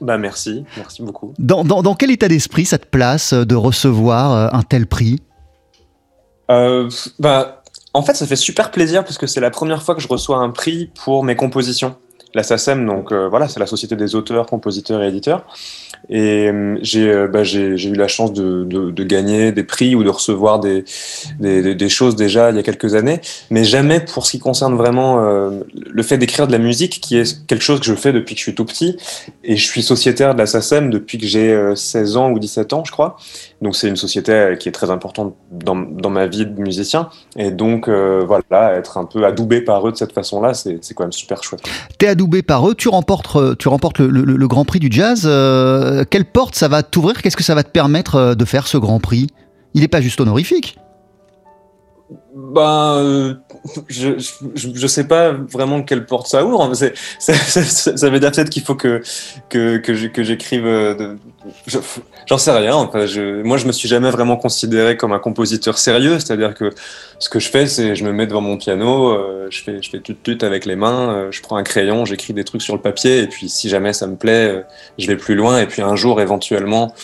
Bah 0.00 0.16
merci, 0.16 0.64
merci 0.76 1.02
beaucoup. 1.02 1.34
Dans, 1.38 1.94
quel 1.96 2.12
état 2.12 2.28
d'esprit 2.28 2.64
ça 2.64 2.78
te 2.78 2.86
place 2.86 3.34
de 3.34 3.54
recevoir 3.56 4.54
un 4.54 4.62
tel 4.62 4.86
prix? 4.86 5.20
Bah, 6.48 7.62
En 7.94 8.02
fait, 8.02 8.14
ça 8.14 8.24
fait 8.24 8.36
super 8.36 8.70
plaisir 8.70 9.02
parce 9.02 9.18
que 9.18 9.26
c'est 9.26 9.40
la 9.40 9.50
première 9.50 9.82
fois 9.82 9.96
que 9.96 10.00
je 10.00 10.06
reçois 10.06 10.38
un 10.38 10.50
prix 10.50 10.92
pour 11.04 11.24
mes 11.24 11.34
compositions. 11.34 11.96
La 12.34 12.42
SACEM, 12.42 12.86
donc 12.86 13.12
voilà, 13.12 13.48
c'est 13.48 13.60
la 13.60 13.66
Société 13.66 13.96
des 13.96 14.14
auteurs, 14.14 14.46
compositeurs 14.46 15.02
et 15.02 15.08
éditeurs. 15.08 15.44
Et 16.10 16.48
euh, 16.48 16.78
euh, 16.96 17.28
bah, 17.28 17.44
j'ai 17.44 17.74
eu 17.74 17.94
la 17.94 18.08
chance 18.08 18.32
de, 18.32 18.92
gagner 19.04 19.52
des 19.52 19.64
prix 19.64 19.94
ou 19.94 20.04
de 20.04 20.08
recevoir 20.08 20.60
des, 20.60 20.84
des, 21.40 21.88
choses 21.88 22.16
déjà 22.16 22.50
il 22.50 22.56
y 22.56 22.58
a 22.58 22.62
quelques 22.62 22.94
années, 22.94 23.20
mais 23.50 23.64
jamais 23.64 24.00
pour 24.00 24.26
ce 24.26 24.32
qui 24.32 24.38
concerne 24.38 24.76
vraiment 24.76 25.24
euh, 25.24 25.60
le 25.74 26.02
fait 26.02 26.18
d'écrire 26.18 26.46
de 26.46 26.52
la 26.52 26.58
musique, 26.58 27.00
qui 27.00 27.16
est 27.16 27.46
quelque 27.46 27.62
chose 27.62 27.80
que 27.80 27.86
je 27.86 27.94
fais 27.94 28.12
depuis 28.12 28.34
que 28.34 28.38
je 28.38 28.44
suis 28.44 28.54
tout 28.54 28.64
petit. 28.64 28.96
Et 29.44 29.56
je 29.56 29.64
suis 29.64 29.82
sociétaire 29.82 30.34
de 30.34 30.38
la 30.38 30.46
SACEM 30.46 30.90
depuis 30.90 31.18
que 31.18 31.26
j'ai 31.26 31.72
16 31.74 32.16
ans 32.16 32.30
ou 32.30 32.38
17 32.38 32.72
ans, 32.72 32.84
je 32.84 32.92
crois. 32.92 33.16
Donc 33.62 33.76
c'est 33.76 33.88
une 33.88 33.96
société 33.96 34.54
qui 34.60 34.68
est 34.68 34.72
très 34.72 34.90
importante 34.90 35.34
dans, 35.50 35.76
dans 35.76 36.10
ma 36.10 36.26
vie 36.26 36.46
de 36.46 36.60
musicien. 36.60 37.08
Et 37.36 37.50
donc 37.50 37.88
voilà, 37.88 38.74
être 38.74 38.98
un 38.98 39.04
peu 39.04 39.24
adoubé 39.24 39.60
par 39.60 39.86
eux 39.86 39.92
de 39.92 39.96
cette 39.96 40.12
façon-là, 40.12 40.54
c'est 40.54 40.94
quand 40.94 41.04
même 41.04 41.12
super 41.12 41.42
chouette. 41.42 41.62
Adoubé 42.18 42.42
par 42.42 42.68
eux, 42.68 42.74
tu 42.74 42.88
remportes, 42.88 43.56
tu 43.58 43.68
remportes 43.68 44.00
le 44.00 44.48
Grand 44.48 44.64
Prix 44.64 44.80
du 44.80 44.88
Jazz. 44.90 45.22
Euh, 45.24 46.02
quelle 46.10 46.24
porte 46.24 46.56
ça 46.56 46.66
va 46.66 46.82
t'ouvrir? 46.82 47.22
Qu'est-ce 47.22 47.36
que 47.36 47.44
ça 47.44 47.54
va 47.54 47.62
te 47.62 47.70
permettre 47.70 48.16
euh, 48.16 48.34
de 48.34 48.44
faire 48.44 48.66
ce 48.66 48.76
Grand 48.76 48.98
Prix? 48.98 49.28
Il 49.74 49.82
n'est 49.82 49.88
pas 49.88 50.00
juste 50.00 50.20
honorifique. 50.20 50.76
Ben, 52.34 53.38
je, 53.88 54.12
je, 54.54 54.86
sais 54.86 55.06
pas 55.06 55.32
vraiment 55.32 55.82
quelle 55.82 56.06
porte 56.06 56.26
ça 56.26 56.42
ouvre. 56.42 56.72
Ça, 56.74 58.08
veut 58.08 58.20
dire 58.20 58.30
peut-être 58.30 58.48
qu'il 58.48 58.62
faut 58.62 58.76
que, 58.76 59.02
que, 59.50 59.76
que 59.76 60.22
j'écrive. 60.22 60.66
J'en 62.26 62.38
sais 62.38 62.50
rien. 62.50 62.76
Enfin, 62.76 63.04
je, 63.04 63.42
moi, 63.42 63.58
je 63.58 63.66
me 63.66 63.72
suis 63.72 63.88
jamais 63.88 64.10
vraiment 64.10 64.36
considéré 64.36 64.96
comme 64.96 65.12
un 65.12 65.18
compositeur 65.18 65.76
sérieux. 65.76 66.18
C'est-à-dire 66.18 66.54
que 66.54 66.70
ce 67.18 67.28
que 67.28 67.40
je 67.40 67.50
fais, 67.50 67.66
c'est 67.66 67.94
je 67.94 68.04
me 68.04 68.12
mets 68.12 68.26
devant 68.26 68.40
mon 68.40 68.56
piano, 68.56 69.18
je 69.50 69.62
fais, 69.62 69.82
je 69.82 69.90
fais 69.90 70.00
tout 70.00 70.14
tut 70.14 70.38
avec 70.42 70.64
les 70.64 70.76
mains, 70.76 71.28
je 71.30 71.42
prends 71.42 71.56
un 71.56 71.62
crayon, 71.62 72.06
j'écris 72.06 72.32
des 72.32 72.44
trucs 72.44 72.62
sur 72.62 72.74
le 72.74 72.80
papier, 72.80 73.18
et 73.18 73.26
puis 73.26 73.50
si 73.50 73.68
jamais 73.68 73.92
ça 73.92 74.06
me 74.06 74.16
plaît, 74.16 74.64
je 74.96 75.06
vais 75.06 75.16
plus 75.16 75.34
loin, 75.34 75.60
et 75.60 75.66
puis 75.66 75.82
un 75.82 75.96
jour, 75.96 76.22
éventuellement, 76.22 76.94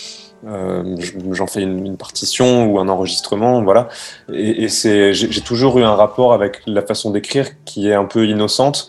euh, 0.47 0.97
j'en 1.33 1.47
fais 1.47 1.63
une, 1.63 1.97
partition 1.97 2.67
ou 2.67 2.79
un 2.79 2.89
enregistrement, 2.89 3.63
voilà. 3.63 3.89
Et, 4.33 4.69
c'est, 4.69 5.15
j'ai 5.15 5.41
toujours 5.41 5.79
eu 5.79 5.83
un 5.83 5.95
rapport 5.95 6.33
avec 6.33 6.61
la 6.67 6.83
façon 6.83 7.11
d'écrire 7.11 7.47
qui 7.65 7.89
est 7.89 7.95
un 7.95 8.05
peu 8.05 8.27
innocente 8.27 8.89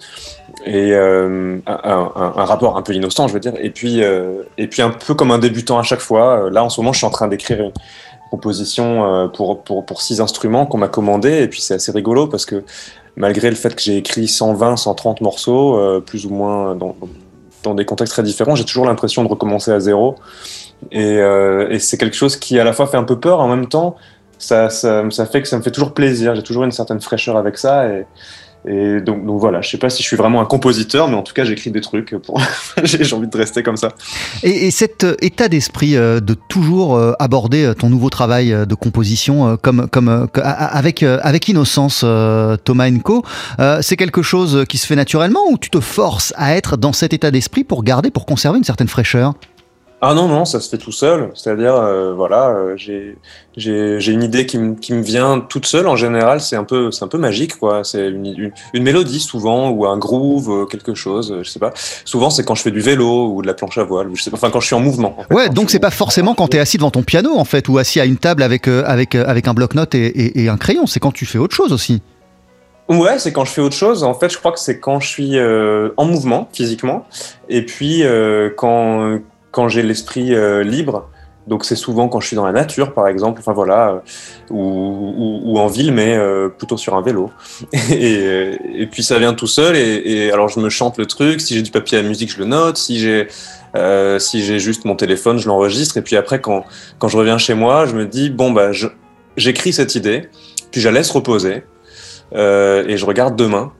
et 0.65 0.93
euh, 0.93 1.59
un, 1.67 2.45
rapport 2.45 2.77
un 2.77 2.81
peu 2.81 2.93
innocent, 2.93 3.27
je 3.27 3.33
veux 3.33 3.39
dire. 3.39 3.53
Et 3.59 3.69
puis, 3.69 4.03
euh, 4.03 4.43
et 4.57 4.67
puis 4.67 4.81
un 4.81 4.89
peu 4.89 5.13
comme 5.13 5.31
un 5.31 5.39
débutant 5.39 5.77
à 5.77 5.83
chaque 5.83 5.99
fois. 5.99 6.49
Là, 6.49 6.63
en 6.63 6.69
ce 6.69 6.79
moment, 6.81 6.93
je 6.93 6.97
suis 6.97 7.07
en 7.07 7.11
train 7.11 7.27
d'écrire 7.27 7.61
une 7.61 7.71
composition 8.31 9.29
pour, 9.33 9.63
pour, 9.63 9.85
pour 9.85 10.01
six 10.01 10.19
instruments 10.19 10.65
qu'on 10.65 10.77
m'a 10.77 10.89
commandé. 10.89 11.43
Et 11.43 11.47
puis, 11.47 11.61
c'est 11.61 11.75
assez 11.75 11.91
rigolo 11.91 12.27
parce 12.27 12.45
que 12.45 12.63
malgré 13.15 13.49
le 13.49 13.55
fait 13.55 13.73
que 13.75 13.81
j'ai 13.81 13.97
écrit 13.97 14.27
120, 14.27 14.77
130 14.77 15.21
morceaux, 15.21 16.01
plus 16.01 16.25
ou 16.25 16.29
moins 16.29 16.75
dans, 16.75 16.95
dans 17.65 17.75
des 17.75 17.85
contextes 17.85 18.13
très 18.13 18.23
différents, 18.23 18.55
j'ai 18.55 18.65
toujours 18.65 18.85
l'impression 18.85 19.23
de 19.23 19.27
recommencer 19.27 19.71
à 19.71 19.79
zéro. 19.79 20.15
Euh, 20.93 21.69
et, 21.69 21.79
c'est 21.79 21.97
quelque 21.97 22.15
chose 22.15 22.37
qui 22.37 22.59
à 22.59 22.63
la 22.63 22.73
fois 22.73 22.87
fait 22.87 22.97
un 22.97 23.03
peu 23.03 23.19
peur, 23.19 23.39
en 23.39 23.47
même 23.47 23.67
temps, 23.67 23.95
ça, 24.37 24.69
ça, 24.69 25.25
fait 25.25 25.41
que 25.41 25.47
ça 25.47 25.57
me 25.57 25.63
fait 25.63 25.71
toujours 25.71 25.93
plaisir. 25.93 26.35
J'ai 26.35 26.43
toujours 26.43 26.63
une 26.63 26.71
certaine 26.71 27.01
fraîcheur 27.01 27.37
avec 27.37 27.57
ça. 27.57 27.85
Et 28.67 28.99
donc, 29.01 29.21
voilà, 29.25 29.61
je 29.61 29.69
sais 29.69 29.77
pas 29.77 29.89
si 29.89 30.01
je 30.01 30.07
suis 30.07 30.17
vraiment 30.17 30.41
un 30.41 30.45
compositeur, 30.45 31.07
mais 31.07 31.15
en 31.15 31.23
tout 31.23 31.33
cas, 31.33 31.43
j'écris 31.43 31.71
des 31.71 31.81
trucs. 31.81 32.15
J'ai 32.83 33.15
envie 33.15 33.27
de 33.27 33.37
rester 33.37 33.63
comme 33.63 33.77
ça. 33.77 33.89
Et, 34.43 34.71
cet 34.71 35.03
euh, 35.03 35.15
état 35.21 35.47
d'esprit 35.47 35.95
euh, 35.95 36.19
de 36.19 36.33
toujours 36.33 36.99
aborder 37.19 37.73
ton 37.77 37.89
nouveau 37.89 38.09
travail 38.09 38.55
de 38.67 38.75
composition 38.75 39.57
comme, 39.57 39.87
avec, 40.35 41.03
avec 41.03 41.47
innocence, 41.47 42.05
Thomas 42.63 42.89
Enco, 42.89 43.23
c'est 43.81 43.97
quelque 43.97 44.21
chose 44.21 44.65
qui 44.67 44.77
se 44.77 44.87
fait 44.87 44.95
naturellement 44.95 45.41
ou 45.49 45.57
tu 45.57 45.69
te 45.69 45.79
forces 45.79 46.33
à 46.35 46.55
être 46.55 46.77
dans 46.77 46.93
cet 46.93 47.13
état 47.13 47.31
d'esprit 47.31 47.63
pour 47.63 47.83
garder, 47.83 48.11
pour 48.11 48.25
conserver 48.25 48.57
une 48.57 48.63
certaine 48.63 48.87
fraîcheur? 48.87 49.33
Ah 50.01 50.13
non, 50.13 50.27
non, 50.27 50.43
ça 50.43 50.59
se 50.59 50.69
fait 50.69 50.77
tout 50.77 50.91
seul. 50.91 51.31
C'est-à-dire, 51.35 51.73
euh, 51.73 52.13
voilà, 52.13 52.49
euh, 52.49 52.73
j'ai 52.75 53.17
j'ai 53.55 54.11
une 54.11 54.21
idée 54.21 54.45
qui, 54.45 54.59
qui, 54.81 54.93
me 54.93 55.01
vient 55.01 55.39
toute 55.39 55.65
seule. 55.65 55.87
En 55.87 55.95
général, 55.95 56.41
c'est 56.41 56.57
un 56.57 56.65
peu, 56.65 56.91
c'est 56.91 57.05
un 57.05 57.07
peu 57.07 57.17
magique, 57.17 57.57
quoi. 57.57 57.85
C'est 57.85 58.09
une, 58.09 58.51
une, 58.73 58.83
mélodie 58.83 59.21
souvent 59.21 59.69
ou 59.69 59.85
un 59.85 59.97
groove, 59.97 60.51
euh, 60.51 60.65
quelque 60.65 60.93
chose. 60.93 61.39
Je 61.41 61.49
sais 61.49 61.59
pas. 61.59 61.71
Souvent, 62.03 62.29
c'est 62.29 62.43
quand 62.43 62.55
je 62.55 62.61
fais 62.61 62.71
du 62.71 62.81
vélo 62.81 63.31
ou 63.33 63.41
de 63.41 63.47
la 63.47 63.53
planche 63.53 63.77
à 63.77 63.83
voile. 63.83 64.09
Je 64.13 64.21
sais 64.21 64.29
pas. 64.29 64.35
Enfin, 64.37 64.49
quand 64.49 64.59
je 64.59 64.67
suis 64.67 64.75
en 64.75 64.81
mouvement. 64.81 65.15
ouais, 65.31 65.47
donc 65.49 65.69
c'est 65.69 65.79
pas 65.79 65.91
forcément 65.91 66.35
quand 66.35 66.49
tu 66.49 66.57
es 66.57 66.59
assis 66.59 66.77
devant 66.77 66.91
ton 66.91 67.03
piano, 67.03 67.37
en 67.37 67.45
fait, 67.45 67.69
ou 67.69 67.77
assis 67.77 68.01
à 68.01 68.05
une 68.05 68.17
table 68.17 68.43
avec 68.43 68.67
avec 68.67 69.15
avec 69.15 69.47
un 69.47 69.53
bloc-notes 69.53 69.95
et, 69.95 70.05
et, 70.05 70.43
et, 70.43 70.49
un 70.49 70.57
crayon. 70.57 70.87
C'est 70.87 70.99
quand 70.99 71.13
tu 71.13 71.25
fais 71.25 71.37
autre 71.37 71.55
chose 71.55 71.71
aussi. 71.71 72.01
Ouais, 72.89 73.17
c'est 73.17 73.31
quand 73.31 73.45
je 73.45 73.51
fais 73.51 73.61
autre 73.61 73.75
chose. 73.75 74.03
En 74.03 74.13
fait, 74.13 74.29
je 74.29 74.37
crois 74.37 74.51
que 74.51 74.59
c'est 74.59 74.79
quand 74.79 74.99
je 74.99 75.07
suis 75.07 75.39
en 75.39 76.05
mouvement 76.05 76.49
physiquement, 76.51 77.07
et 77.47 77.65
puis 77.65 78.03
quand 78.57 79.19
quand 79.55 79.69
j'ai 79.69 79.83
l'esprit 79.83 80.35
euh, 80.35 80.63
libre. 80.63 81.09
Donc 81.47 81.63
c'est 81.63 81.77
souvent 81.77 82.09
quand 82.09 82.19
je 82.19 82.27
suis 82.27 82.35
dans 82.35 82.45
la 82.45 82.51
nature, 82.51 82.93
par 82.93 83.07
exemple, 83.07 83.39
enfin 83.39 83.53
voilà, 83.53 83.89
euh, 83.89 83.99
ou, 84.49 85.57
en 85.57 85.67
ville, 85.67 85.93
mais 85.93 86.17
euh, 86.17 86.49
plutôt 86.49 86.75
sur 86.75 86.95
un 86.95 87.01
vélo. 87.01 87.31
Et, 87.91 88.87
puis 88.91 89.01
ça 89.01 89.17
vient 89.17 89.33
tout 89.33 89.47
seul. 89.47 89.77
Et, 89.77 90.29
alors 90.31 90.49
je 90.49 90.59
me 90.59 90.69
chante 90.69 90.97
le 90.97 91.05
truc. 91.05 91.39
Si 91.39 91.53
j'ai 91.55 91.61
du 91.61 91.71
papier 91.71 91.99
à 91.99 92.01
musique, 92.01 92.31
je 92.31 92.39
le 92.39 92.45
note. 92.45 92.77
Si 92.77 92.99
j'ai 92.99 93.27
si 94.19 94.43
j'ai 94.43 94.59
juste 94.59 94.83
mon 94.83 94.95
téléphone, 94.95 95.37
je 95.37 95.47
l'enregistre. 95.47 95.95
Et 95.97 96.01
puis 96.01 96.17
après, 96.17 96.41
quand 96.41 96.65
quand 96.99 97.07
je 97.07 97.15
reviens 97.15 97.37
chez 97.37 97.53
moi, 97.53 97.85
je 97.85 97.95
me 97.95 98.05
dis 98.05 98.29
bon 98.29 98.51
bah 98.51 98.71
j'écris 99.37 99.71
cette 99.71 99.95
idée, 99.95 100.29
puis 100.71 100.81
je 100.81 100.89
la 100.89 100.99
laisse 100.99 101.11
reposer 101.11 101.63
et 102.33 102.97
je 102.97 103.05
regarde 103.05 103.37
demain 103.37 103.71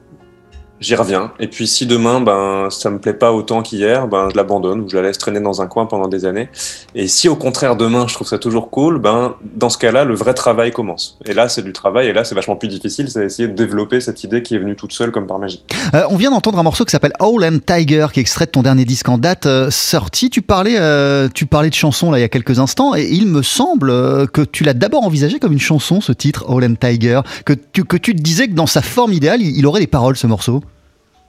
j'y 0.80 0.94
reviens. 0.94 1.32
Et 1.38 1.48
puis 1.48 1.66
si 1.66 1.86
demain, 1.86 2.20
ben, 2.20 2.68
ça 2.70 2.90
me 2.90 2.98
plaît 2.98 3.14
pas 3.14 3.32
autant 3.32 3.62
qu'hier, 3.62 4.08
ben, 4.08 4.28
je 4.30 4.36
l'abandonne 4.36 4.80
ou 4.80 4.88
je 4.88 4.96
la 4.96 5.02
laisse 5.02 5.18
traîner 5.18 5.40
dans 5.40 5.62
un 5.62 5.66
coin 5.66 5.86
pendant 5.86 6.08
des 6.08 6.24
années. 6.24 6.48
Et 6.94 7.08
si 7.08 7.28
au 7.28 7.36
contraire 7.36 7.76
demain, 7.76 8.06
je 8.08 8.14
trouve 8.14 8.26
ça 8.26 8.38
toujours 8.38 8.70
cool, 8.70 8.98
ben, 8.98 9.34
dans 9.54 9.70
ce 9.70 9.78
cas-là, 9.78 10.04
le 10.04 10.14
vrai 10.14 10.34
travail 10.34 10.72
commence. 10.72 11.18
Et 11.24 11.34
là, 11.34 11.48
c'est 11.48 11.62
du 11.62 11.72
travail. 11.72 12.08
Et 12.08 12.12
là, 12.12 12.24
c'est 12.24 12.34
vachement 12.34 12.56
plus 12.56 12.68
difficile. 12.68 13.10
C'est 13.10 13.24
essayer 13.24 13.48
de 13.48 13.54
développer 13.54 14.00
cette 14.00 14.22
idée 14.24 14.42
qui 14.42 14.54
est 14.54 14.58
venue 14.58 14.76
toute 14.76 14.92
seule 14.92 15.10
comme 15.10 15.26
par 15.26 15.38
magie. 15.38 15.62
Euh, 15.94 16.04
on 16.10 16.16
vient 16.16 16.30
d'entendre 16.30 16.58
un 16.58 16.62
morceau 16.62 16.84
qui 16.84 16.92
s'appelle 16.92 17.14
Owl 17.20 17.44
and 17.44 17.58
Tiger, 17.66 18.06
qui 18.12 18.20
est 18.20 18.22
extrait 18.22 18.46
de 18.46 18.50
ton 18.50 18.62
dernier 18.62 18.84
disque 18.84 19.08
en 19.08 19.18
date 19.18 19.46
euh, 19.46 19.70
sorti. 19.70 20.30
Tu 20.30 20.42
parlais, 20.42 20.76
euh, 20.78 21.28
tu 21.32 21.46
parlais 21.46 21.70
de 21.70 21.74
chanson 21.74 22.10
là 22.10 22.18
il 22.18 22.22
y 22.22 22.24
a 22.24 22.28
quelques 22.28 22.58
instants, 22.58 22.94
et 22.94 23.08
il 23.08 23.26
me 23.26 23.42
semble 23.42 23.88
que 24.28 24.42
tu 24.42 24.64
l'as 24.64 24.74
d'abord 24.74 25.04
envisagé 25.04 25.38
comme 25.38 25.52
une 25.52 25.58
chanson, 25.58 26.00
ce 26.00 26.12
titre 26.12 26.44
Owl 26.48 26.64
and 26.64 26.74
Tiger, 26.80 27.20
que 27.44 27.52
tu, 27.52 27.84
que 27.84 27.96
tu 27.96 28.14
te 28.14 28.22
disais 28.22 28.48
que 28.48 28.54
dans 28.54 28.66
sa 28.66 28.82
forme 28.82 29.12
idéale, 29.12 29.42
il 29.42 29.66
aurait 29.66 29.80
des 29.80 29.86
paroles, 29.86 30.16
ce 30.16 30.26
morceau. 30.26 30.62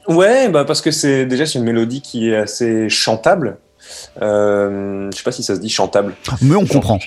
Ouais, 0.08 0.50
bah 0.50 0.64
parce 0.64 0.82
que 0.82 0.92
c'est 0.92 1.26
déjà 1.26 1.46
c'est 1.46 1.60
une 1.60 1.66
mélodie 1.66 2.02
qui 2.02 2.30
est 2.30 2.36
assez 2.36 2.90
chantable. 2.90 3.58
Euh, 4.22 5.10
je 5.12 5.18
sais 5.18 5.24
pas 5.24 5.32
si 5.32 5.44
ça 5.44 5.56
se 5.56 5.60
dit 5.60 5.70
chantable. 5.70 6.16
Mais 6.42 6.56
on 6.56 6.66
comprend. 6.66 7.00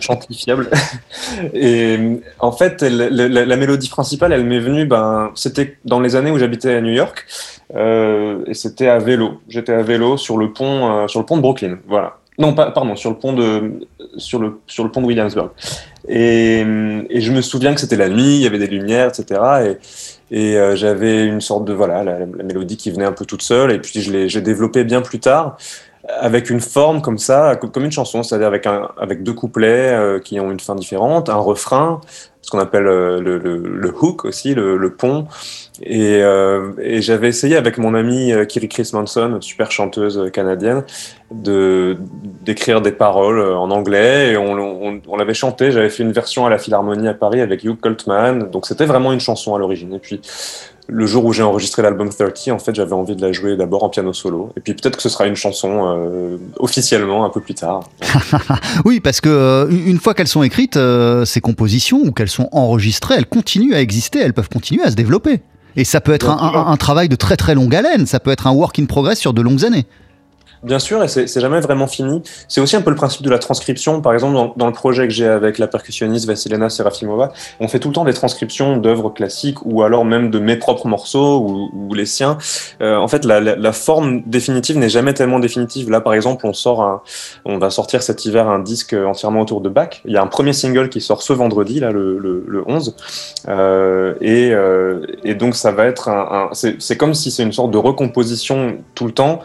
chantifiable. 0.00 0.70
Et 1.54 2.20
en 2.38 2.52
fait, 2.52 2.82
la, 2.82 3.56
mélodie 3.56 3.88
principale, 3.88 4.32
elle 4.32 4.44
m'est 4.44 4.60
venue. 4.60 4.86
Ben, 4.86 5.30
c'était 5.34 5.78
dans 5.84 6.00
les 6.00 6.16
années 6.16 6.30
où 6.30 6.38
j'habitais 6.38 6.74
à 6.74 6.80
New 6.80 6.92
York, 6.92 7.26
euh, 7.74 8.44
et 8.46 8.54
c'était 8.54 8.88
à 8.88 8.98
vélo. 8.98 9.40
J'étais 9.48 9.72
à 9.72 9.82
vélo 9.82 10.16
sur 10.16 10.36
le 10.36 10.52
pont, 10.52 10.90
euh, 10.90 11.08
sur 11.08 11.20
le 11.20 11.26
pont 11.26 11.36
de 11.36 11.42
Brooklyn. 11.42 11.78
Voilà. 11.86 12.16
Non, 12.38 12.54
pas, 12.54 12.70
pardon, 12.70 12.96
sur 12.96 13.10
le 13.10 13.16
pont 13.16 13.34
de, 13.34 13.86
sur 14.16 14.38
le, 14.38 14.60
sur 14.66 14.82
le 14.82 14.90
pont 14.90 15.02
de 15.02 15.06
Williamsburg. 15.06 15.50
Et, 16.08 16.60
et 17.10 17.20
je 17.20 17.32
me 17.32 17.42
souviens 17.42 17.74
que 17.74 17.80
c'était 17.80 17.96
la 17.96 18.08
nuit, 18.08 18.36
il 18.36 18.40
y 18.40 18.46
avait 18.46 18.58
des 18.58 18.66
lumières, 18.66 19.08
etc. 19.08 19.40
Et, 19.66 19.76
et 20.30 20.56
euh, 20.56 20.76
j'avais 20.76 21.26
une 21.26 21.40
sorte 21.40 21.64
de 21.64 21.72
voilà 21.72 22.04
la, 22.04 22.26
mélodie 22.26 22.76
qui 22.76 22.90
venait 22.90 23.04
un 23.04 23.12
peu 23.12 23.24
toute 23.24 23.42
seule. 23.42 23.72
Et 23.72 23.78
puis 23.78 24.00
je 24.00 24.12
l'ai 24.12 24.28
j'ai 24.28 24.40
développé 24.40 24.84
bien 24.84 25.02
plus 25.02 25.20
tard 25.20 25.56
avec 26.18 26.50
une 26.50 26.60
forme 26.60 27.02
comme 27.02 27.18
ça, 27.18 27.56
comme 27.56 27.84
une 27.84 27.92
chanson, 27.92 28.22
c'est-à-dire 28.22 28.46
avec, 28.46 28.66
un, 28.66 28.88
avec 28.98 29.22
deux 29.22 29.34
couplets 29.34 29.90
euh, 29.90 30.18
qui 30.18 30.40
ont 30.40 30.50
une 30.50 30.60
fin 30.60 30.74
différente, 30.74 31.28
un 31.28 31.36
refrain, 31.36 32.00
ce 32.42 32.50
qu'on 32.50 32.58
appelle 32.58 32.86
euh, 32.86 33.20
le, 33.20 33.94
hook 34.00 34.24
aussi, 34.24 34.54
le, 34.54 34.90
pont. 34.90 35.26
Et, 35.82 36.22
euh, 36.22 36.72
et 36.80 37.00
j'avais 37.00 37.28
essayé 37.28 37.56
avec 37.56 37.78
mon 37.78 37.94
amie 37.94 38.32
Kiri 38.48 38.68
Chris 38.68 38.90
Manson, 38.92 39.38
super 39.40 39.70
chanteuse 39.70 40.30
canadienne, 40.32 40.84
d'écrire 41.30 42.80
des 42.80 42.92
paroles 42.92 43.40
en 43.40 43.70
anglais. 43.70 44.32
Et 44.32 44.36
on 44.36 45.16
l'avait 45.16 45.34
chanté. 45.34 45.70
J'avais 45.70 45.90
fait 45.90 46.02
une 46.02 46.12
version 46.12 46.46
à 46.46 46.50
la 46.50 46.58
Philharmonie 46.58 47.08
à 47.08 47.14
Paris 47.14 47.40
avec 47.40 47.64
Hugh 47.64 47.78
Coltman. 47.80 48.50
Donc 48.50 48.66
c'était 48.66 48.86
vraiment 48.86 49.12
une 49.12 49.20
chanson 49.20 49.54
à 49.54 49.58
l'origine. 49.58 49.94
Et 49.94 49.98
puis 49.98 50.20
le 50.90 51.06
jour 51.06 51.24
où 51.24 51.32
j'ai 51.32 51.42
enregistré 51.42 51.82
l'album 51.82 52.08
30, 52.08 52.48
en 52.50 52.58
fait, 52.58 52.74
j'avais 52.74 52.92
envie 52.92 53.16
de 53.16 53.22
la 53.22 53.32
jouer 53.32 53.56
d'abord 53.56 53.84
en 53.84 53.88
piano 53.88 54.12
solo. 54.12 54.52
Et 54.56 54.60
puis 54.60 54.74
peut-être 54.74 54.96
que 54.96 55.02
ce 55.02 55.08
sera 55.08 55.26
une 55.26 55.36
chanson 55.36 55.96
euh, 55.96 56.36
officiellement 56.58 57.24
un 57.24 57.30
peu 57.30 57.40
plus 57.40 57.54
tard. 57.54 57.88
oui, 58.84 59.00
parce 59.00 59.20
que 59.20 59.28
euh, 59.28 59.68
une 59.70 59.98
fois 59.98 60.14
qu'elles 60.14 60.28
sont 60.28 60.42
écrites, 60.42 60.76
euh, 60.76 61.24
ces 61.24 61.40
compositions 61.40 62.00
ou 62.04 62.12
qu'elles 62.12 62.28
sont 62.28 62.48
enregistrées, 62.52 63.14
elles 63.16 63.26
continuent 63.26 63.74
à 63.74 63.80
exister, 63.80 64.18
elles 64.18 64.34
peuvent 64.34 64.48
continuer 64.48 64.82
à 64.82 64.90
se 64.90 64.96
développer. 64.96 65.40
Et 65.76 65.84
ça 65.84 66.00
peut 66.00 66.12
être 66.12 66.28
un, 66.28 66.36
un, 66.36 66.66
un, 66.66 66.76
travail 66.76 67.08
de 67.08 67.14
très 67.14 67.36
très 67.36 67.54
longue 67.54 67.74
haleine, 67.74 68.04
ça 68.06 68.18
peut 68.18 68.32
être 68.32 68.48
un 68.48 68.52
work 68.52 68.78
in 68.80 68.86
progress 68.86 69.18
sur 69.18 69.32
de 69.32 69.40
longues 69.40 69.64
années. 69.64 69.86
Bien 70.62 70.78
sûr, 70.78 71.02
et 71.02 71.08
c'est 71.08 71.40
jamais 71.40 71.60
vraiment 71.60 71.86
fini. 71.86 72.22
C'est 72.46 72.60
aussi 72.60 72.76
un 72.76 72.82
peu 72.82 72.90
le 72.90 72.96
principe 72.96 73.22
de 73.22 73.30
la 73.30 73.38
transcription. 73.38 74.02
Par 74.02 74.12
exemple, 74.12 74.52
dans, 74.56 74.66
le 74.66 74.72
projet 74.72 75.08
que 75.08 75.14
j'ai 75.14 75.26
avec 75.26 75.56
la 75.56 75.66
percussionniste 75.66 76.26
Vassilena 76.26 76.68
Serafimova, 76.68 77.32
on 77.60 77.68
fait 77.68 77.78
tout 77.78 77.88
le 77.88 77.94
temps 77.94 78.04
des 78.04 78.12
transcriptions 78.12 78.76
d'œuvres 78.76 79.08
classiques 79.08 79.64
ou 79.64 79.82
alors 79.82 80.04
même 80.04 80.30
de 80.30 80.38
mes 80.38 80.56
propres 80.56 80.86
morceaux 80.86 81.70
ou, 81.72 81.94
les 81.94 82.04
siens. 82.04 82.36
Euh, 82.82 82.96
en 82.96 83.08
fait, 83.08 83.24
la, 83.24 83.72
forme 83.72 84.22
définitive 84.26 84.76
n'est 84.76 84.90
jamais 84.90 85.14
tellement 85.14 85.38
définitive. 85.38 85.90
Là, 85.90 86.02
par 86.02 86.12
exemple, 86.12 86.46
on 86.46 86.52
sort 86.52 86.82
un, 86.82 87.00
on 87.46 87.56
va 87.56 87.70
sortir 87.70 88.02
cet 88.02 88.26
hiver 88.26 88.46
un 88.46 88.58
disque 88.58 88.92
entièrement 88.92 89.40
autour 89.40 89.62
de 89.62 89.70
Bach. 89.70 90.02
Il 90.04 90.12
y 90.12 90.18
a 90.18 90.22
un 90.22 90.26
premier 90.26 90.52
single 90.52 90.90
qui 90.90 91.00
sort 91.00 91.22
ce 91.22 91.32
vendredi, 91.32 91.80
là, 91.80 91.90
le, 91.90 92.18
le, 92.18 92.44
le 92.46 92.64
11. 92.66 92.96
Euh, 93.48 94.14
et, 94.20 94.50
euh, 94.52 95.06
et, 95.24 95.34
donc, 95.34 95.54
ça 95.54 95.72
va 95.72 95.86
être 95.86 96.08
un 96.08 96.50
c'est 96.52 96.96
comme 96.96 97.14
si 97.14 97.30
c'est 97.30 97.42
une 97.42 97.52
sorte 97.52 97.70
de 97.70 97.78
recomposition 97.78 98.78
tout 98.94 99.06
le 99.06 99.12
temps 99.12 99.40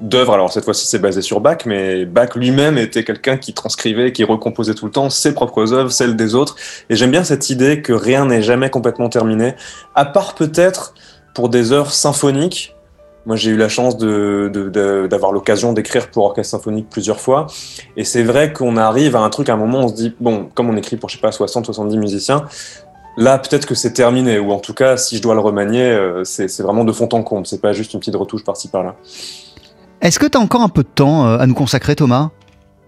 d'œuvres 0.00 0.41
alors 0.42 0.52
cette 0.52 0.64
fois-ci 0.64 0.86
c'est 0.86 0.98
basé 0.98 1.22
sur 1.22 1.40
Bach, 1.40 1.58
mais 1.66 2.04
Bach 2.04 2.34
lui-même 2.34 2.76
était 2.76 3.04
quelqu'un 3.04 3.36
qui 3.36 3.54
transcrivait, 3.54 4.10
qui 4.12 4.24
recomposait 4.24 4.74
tout 4.74 4.86
le 4.86 4.90
temps 4.90 5.08
ses 5.08 5.34
propres 5.34 5.72
œuvres, 5.72 5.92
celles 5.92 6.16
des 6.16 6.34
autres. 6.34 6.56
Et 6.90 6.96
j'aime 6.96 7.12
bien 7.12 7.22
cette 7.22 7.48
idée 7.48 7.80
que 7.80 7.92
rien 7.92 8.26
n'est 8.26 8.42
jamais 8.42 8.68
complètement 8.68 9.08
terminé, 9.08 9.54
à 9.94 10.04
part 10.04 10.34
peut-être 10.34 10.94
pour 11.32 11.48
des 11.48 11.70
œuvres 11.70 11.92
symphoniques. 11.92 12.74
Moi, 13.24 13.36
j'ai 13.36 13.52
eu 13.52 13.56
la 13.56 13.68
chance 13.68 13.96
d'avoir 13.98 15.30
l'occasion 15.30 15.72
d'écrire 15.72 16.10
pour 16.10 16.24
orchestre 16.24 16.50
symphonique 16.58 16.88
plusieurs 16.90 17.20
fois. 17.20 17.46
Et 17.96 18.02
c'est 18.02 18.24
vrai 18.24 18.52
qu'on 18.52 18.76
arrive 18.76 19.14
à 19.14 19.20
un 19.20 19.30
truc, 19.30 19.48
à 19.48 19.52
un 19.52 19.56
moment, 19.56 19.84
on 19.84 19.88
se 19.88 19.94
dit, 19.94 20.12
bon, 20.18 20.48
comme 20.54 20.68
on 20.68 20.76
écrit 20.76 20.96
pour, 20.96 21.08
je 21.08 21.14
sais 21.14 21.20
pas, 21.20 21.30
60, 21.30 21.66
70 21.66 21.98
musiciens, 21.98 22.46
Là, 23.18 23.38
peut-être 23.38 23.66
que 23.66 23.74
c'est 23.74 23.92
terminé, 23.92 24.38
ou 24.38 24.52
en 24.52 24.58
tout 24.58 24.72
cas, 24.72 24.96
si 24.96 25.18
je 25.18 25.22
dois 25.22 25.34
le 25.34 25.40
remanier, 25.40 25.82
euh, 25.82 26.24
c'est 26.24 26.60
vraiment 26.60 26.84
de 26.84 26.92
fond 26.92 27.08
en 27.12 27.22
comble. 27.22 27.46
C'est 27.46 27.60
pas 27.60 27.74
juste 27.74 27.92
une 27.92 28.00
petite 28.00 28.16
retouche 28.16 28.42
par-ci 28.42 28.68
par-là. 28.68 28.96
Est-ce 30.02 30.18
que 30.18 30.26
tu 30.26 30.36
as 30.36 30.40
encore 30.40 30.62
un 30.62 30.68
peu 30.68 30.82
de 30.82 30.88
temps 30.88 31.26
euh, 31.26 31.38
à 31.38 31.46
nous 31.46 31.54
consacrer, 31.54 31.94
Thomas? 31.94 32.30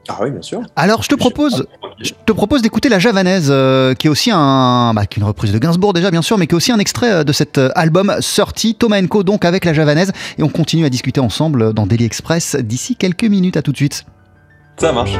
Ah 0.08 0.18
oui, 0.20 0.32
bien 0.32 0.42
sûr. 0.42 0.60
Alors, 0.76 1.02
je 1.02 1.08
te 1.08 1.14
propose, 1.14 1.64
je 2.02 2.10
te 2.26 2.32
propose 2.32 2.60
d'écouter 2.60 2.88
la 2.88 2.98
javanaise, 2.98 3.48
euh, 3.50 3.94
qui 3.94 4.08
est 4.08 4.10
aussi 4.10 4.30
un, 4.32 4.92
bah, 4.94 5.06
qui 5.06 5.18
est 5.18 5.22
une 5.22 5.26
reprise 5.26 5.52
de 5.52 5.58
Gainsbourg 5.58 5.92
déjà, 5.94 6.10
bien 6.10 6.20
sûr, 6.20 6.36
mais 6.36 6.46
qui 6.46 6.52
est 6.52 6.56
aussi 6.56 6.72
un 6.72 6.78
extrait 6.78 7.10
euh, 7.10 7.24
de 7.24 7.32
cet 7.32 7.58
album 7.74 8.14
sorti, 8.20 8.74
Thomas 8.74 9.00
Co, 9.06 9.22
donc 9.22 9.44
avec 9.44 9.64
la 9.64 9.72
javanaise, 9.72 10.12
et 10.36 10.42
on 10.42 10.48
continue 10.48 10.84
à 10.84 10.90
discuter 10.90 11.20
ensemble 11.20 11.72
dans 11.72 11.86
Daily 11.86 12.04
Express 12.04 12.56
d'ici 12.56 12.96
quelques 12.96 13.24
minutes. 13.24 13.56
À 13.56 13.62
tout 13.62 13.72
de 13.72 13.76
suite. 13.76 14.04
Ça 14.76 14.92
marche. 14.92 15.16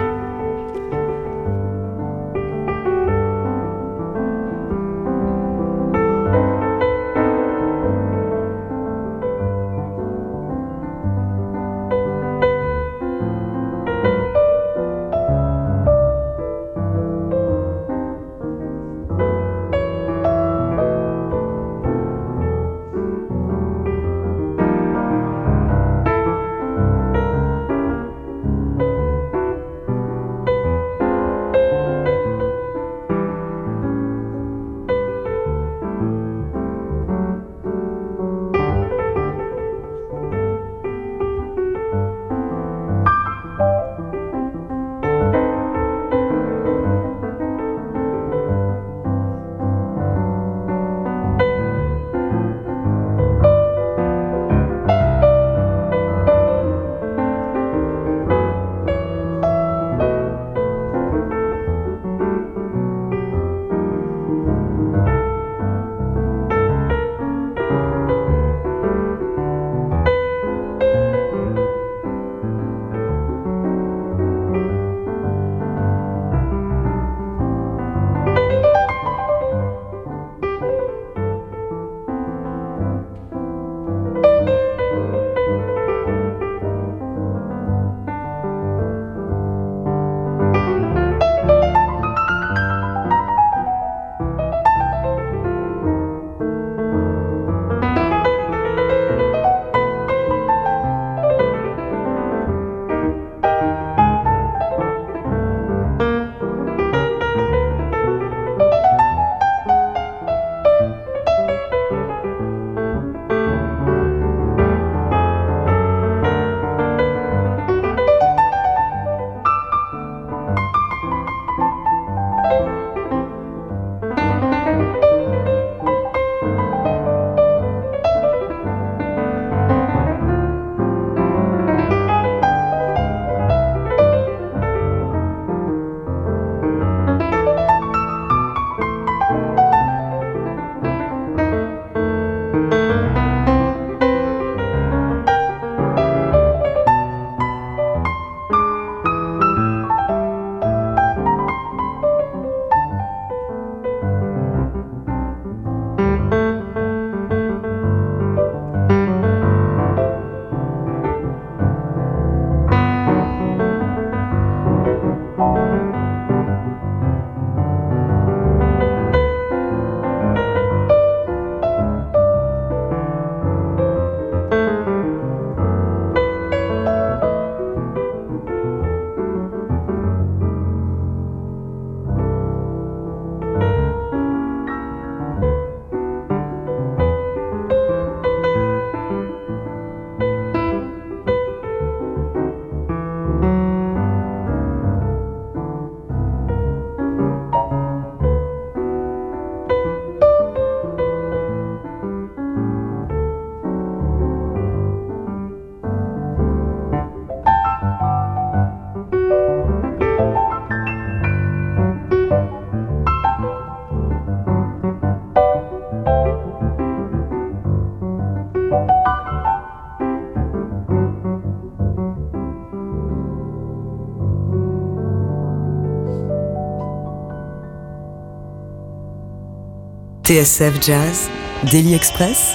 TSF 230.34 230.84
Jazz, 230.84 231.28
Daily 231.70 231.94
Express, 231.94 232.54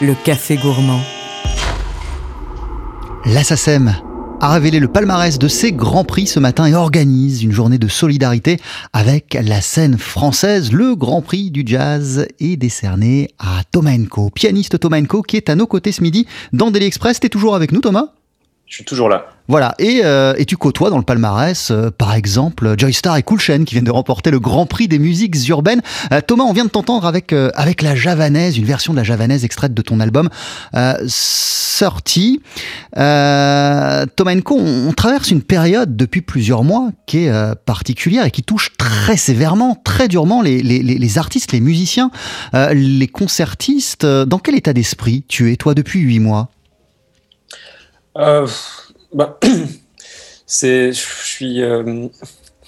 le 0.00 0.14
café 0.24 0.56
gourmand. 0.56 1.00
La 3.24 3.42
SACEM 3.42 3.96
a 4.40 4.52
révélé 4.52 4.78
le 4.78 4.86
palmarès 4.86 5.40
de 5.40 5.48
ses 5.48 5.72
grands 5.72 6.04
prix 6.04 6.28
ce 6.28 6.38
matin 6.38 6.66
et 6.66 6.74
organise 6.76 7.42
une 7.42 7.50
journée 7.50 7.78
de 7.78 7.88
solidarité 7.88 8.60
avec 8.92 9.36
la 9.42 9.60
scène 9.60 9.98
française. 9.98 10.70
Le 10.70 10.94
grand 10.94 11.20
prix 11.20 11.50
du 11.50 11.64
jazz 11.66 12.28
est 12.38 12.56
décerné 12.56 13.28
à 13.40 13.62
Thomas 13.72 13.96
Enko, 13.98 14.30
pianiste 14.30 14.78
Thomas 14.78 15.00
Enko 15.00 15.22
qui 15.22 15.36
est 15.36 15.50
à 15.50 15.56
nos 15.56 15.66
côtés 15.66 15.90
ce 15.90 16.00
midi 16.00 16.28
dans 16.52 16.70
Daily 16.70 16.86
Express. 16.86 17.18
T'es 17.18 17.28
toujours 17.28 17.56
avec 17.56 17.72
nous 17.72 17.80
Thomas? 17.80 18.12
Je 18.66 18.74
suis 18.74 18.84
toujours 18.84 19.08
là. 19.08 19.26
Voilà, 19.48 19.76
et, 19.78 20.00
euh, 20.04 20.34
tu 20.44 20.56
côtoies 20.56 20.90
dans 20.90 20.98
le 20.98 21.04
palmarès, 21.04 21.70
euh, 21.70 21.90
par 21.96 22.14
exemple, 22.14 22.74
Joy 22.76 22.92
Star 22.92 23.16
et 23.16 23.22
Cool 23.22 23.38
Chain 23.38 23.62
qui 23.62 23.76
viennent 23.76 23.84
de 23.84 23.92
remporter 23.92 24.32
le 24.32 24.40
Grand 24.40 24.66
Prix 24.66 24.88
des 24.88 24.98
musiques 24.98 25.36
urbaines. 25.48 25.82
Euh, 26.10 26.20
Thomas, 26.20 26.42
on 26.42 26.52
vient 26.52 26.64
de 26.64 26.70
t'entendre 26.70 27.06
avec, 27.06 27.32
avec 27.32 27.82
la 27.82 27.94
javanaise, 27.94 28.58
une 28.58 28.64
version 28.64 28.92
de 28.92 28.98
la 28.98 29.04
javanaise 29.04 29.44
extraite 29.44 29.72
de 29.72 29.82
ton 29.82 30.00
album 30.00 30.28
sorti. 31.06 32.40
Thomas 32.92 34.06
Enko, 34.18 34.56
on, 34.58 34.88
on 34.88 34.92
traverse 34.92 35.30
une 35.30 35.42
période 35.42 35.96
depuis 35.96 36.22
plusieurs 36.22 36.64
mois 36.64 36.90
qui 37.06 37.26
est 37.26 37.54
particulière 37.66 38.24
et 38.24 38.30
qui 38.30 38.42
touche 38.42 38.72
très 38.76 39.16
sévèrement, 39.16 39.80
très 39.84 40.08
durement 40.08 40.42
les, 40.42 41.18
artistes, 41.18 41.52
les 41.52 41.60
musiciens, 41.60 42.10
les 42.52 43.08
concertistes. 43.08 44.06
Dans 44.06 44.38
quel 44.38 44.56
état 44.56 44.72
d'esprit 44.72 45.24
tu 45.28 45.52
es, 45.52 45.56
toi, 45.56 45.74
depuis 45.74 46.00
huit 46.00 46.20
mois? 46.20 46.50
Euh, 48.18 48.46
bah, 49.12 49.38
c'est, 50.46 50.92
je 50.92 51.24
suis, 51.24 51.62
euh, 51.62 52.08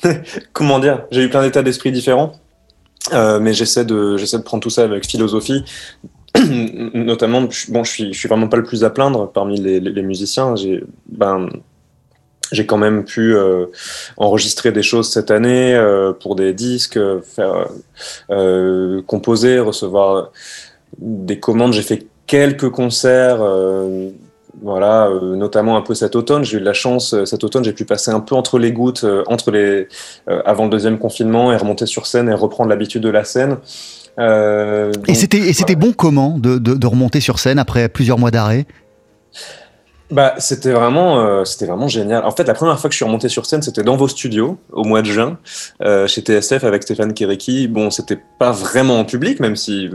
comment 0.52 0.78
dire, 0.78 1.06
j'ai 1.10 1.22
eu 1.22 1.30
plein 1.30 1.42
d'états 1.42 1.62
d'esprit 1.62 1.92
différents, 1.92 2.32
euh, 3.12 3.40
mais 3.40 3.52
j'essaie 3.54 3.84
de, 3.84 4.16
j'essaie 4.16 4.38
de 4.38 4.42
prendre 4.42 4.62
tout 4.62 4.70
ça 4.70 4.84
avec 4.84 5.06
philosophie. 5.06 5.64
Notamment, 6.94 7.48
bon, 7.68 7.84
je 7.84 7.90
suis, 7.90 8.12
je 8.12 8.18
suis 8.18 8.28
vraiment 8.28 8.48
pas 8.48 8.56
le 8.56 8.62
plus 8.62 8.84
à 8.84 8.90
plaindre 8.90 9.30
parmi 9.30 9.60
les, 9.60 10.02
musiciens. 10.02 10.54
J'ai, 10.56 10.84
ben, 11.06 11.48
j'ai 12.52 12.66
quand 12.66 12.78
même 12.78 13.04
pu 13.04 13.34
euh, 13.34 13.66
enregistrer 14.16 14.72
des 14.72 14.82
choses 14.82 15.10
cette 15.10 15.30
année 15.30 15.78
pour 16.20 16.36
des 16.36 16.52
disques, 16.52 16.98
faire 17.22 17.66
composer, 19.06 19.58
recevoir 19.58 20.30
des 20.98 21.40
commandes. 21.40 21.72
J'ai 21.72 21.82
fait 21.82 22.06
quelques 22.26 22.70
concerts. 22.70 23.40
Voilà, 24.62 25.08
euh, 25.08 25.36
notamment 25.36 25.76
un 25.76 25.82
peu 25.82 25.94
cet 25.94 26.16
automne. 26.16 26.44
J'ai 26.44 26.56
eu 26.56 26.60
de 26.60 26.64
la 26.64 26.72
chance, 26.72 27.14
euh, 27.14 27.24
cet 27.24 27.44
automne, 27.44 27.64
j'ai 27.64 27.72
pu 27.72 27.84
passer 27.84 28.10
un 28.10 28.20
peu 28.20 28.34
entre 28.34 28.58
les 28.58 28.72
gouttes, 28.72 29.04
euh, 29.04 29.22
entre 29.26 29.50
les, 29.50 29.88
avant 30.44 30.64
le 30.64 30.70
deuxième 30.70 30.98
confinement, 30.98 31.52
et 31.52 31.56
remonter 31.56 31.86
sur 31.86 32.06
scène 32.06 32.28
et 32.28 32.34
reprendre 32.34 32.70
l'habitude 32.70 33.02
de 33.02 33.10
la 33.10 33.24
scène. 33.24 33.58
Et 35.06 35.14
c'était 35.14 35.76
bon 35.76 35.92
comment 35.92 36.38
de, 36.38 36.58
de, 36.58 36.74
de 36.74 36.86
remonter 36.86 37.20
sur 37.20 37.38
scène 37.38 37.58
après 37.58 37.88
plusieurs 37.88 38.18
mois 38.18 38.30
d'arrêt? 38.30 38.66
Bah, 40.10 40.34
c'était 40.38 40.72
vraiment, 40.72 41.20
euh, 41.20 41.44
c'était 41.44 41.66
vraiment 41.66 41.88
génial. 41.88 42.24
En 42.24 42.30
fait, 42.30 42.44
la 42.44 42.54
première 42.54 42.80
fois 42.80 42.88
que 42.88 42.94
je 42.94 42.96
suis 42.96 43.04
remonté 43.04 43.28
sur 43.28 43.44
scène, 43.44 43.60
c'était 43.60 43.82
dans 43.82 43.96
vos 43.96 44.08
studios 44.08 44.58
au 44.72 44.84
mois 44.84 45.02
de 45.02 45.06
juin, 45.06 45.38
euh, 45.82 46.06
chez 46.06 46.22
TSF 46.22 46.64
avec 46.64 46.82
Stéphane 46.82 47.12
Kéréki. 47.12 47.68
Bon, 47.68 47.90
c'était 47.90 48.18
pas 48.38 48.50
vraiment 48.50 48.98
en 49.00 49.04
public, 49.04 49.38
même 49.38 49.54
si 49.54 49.90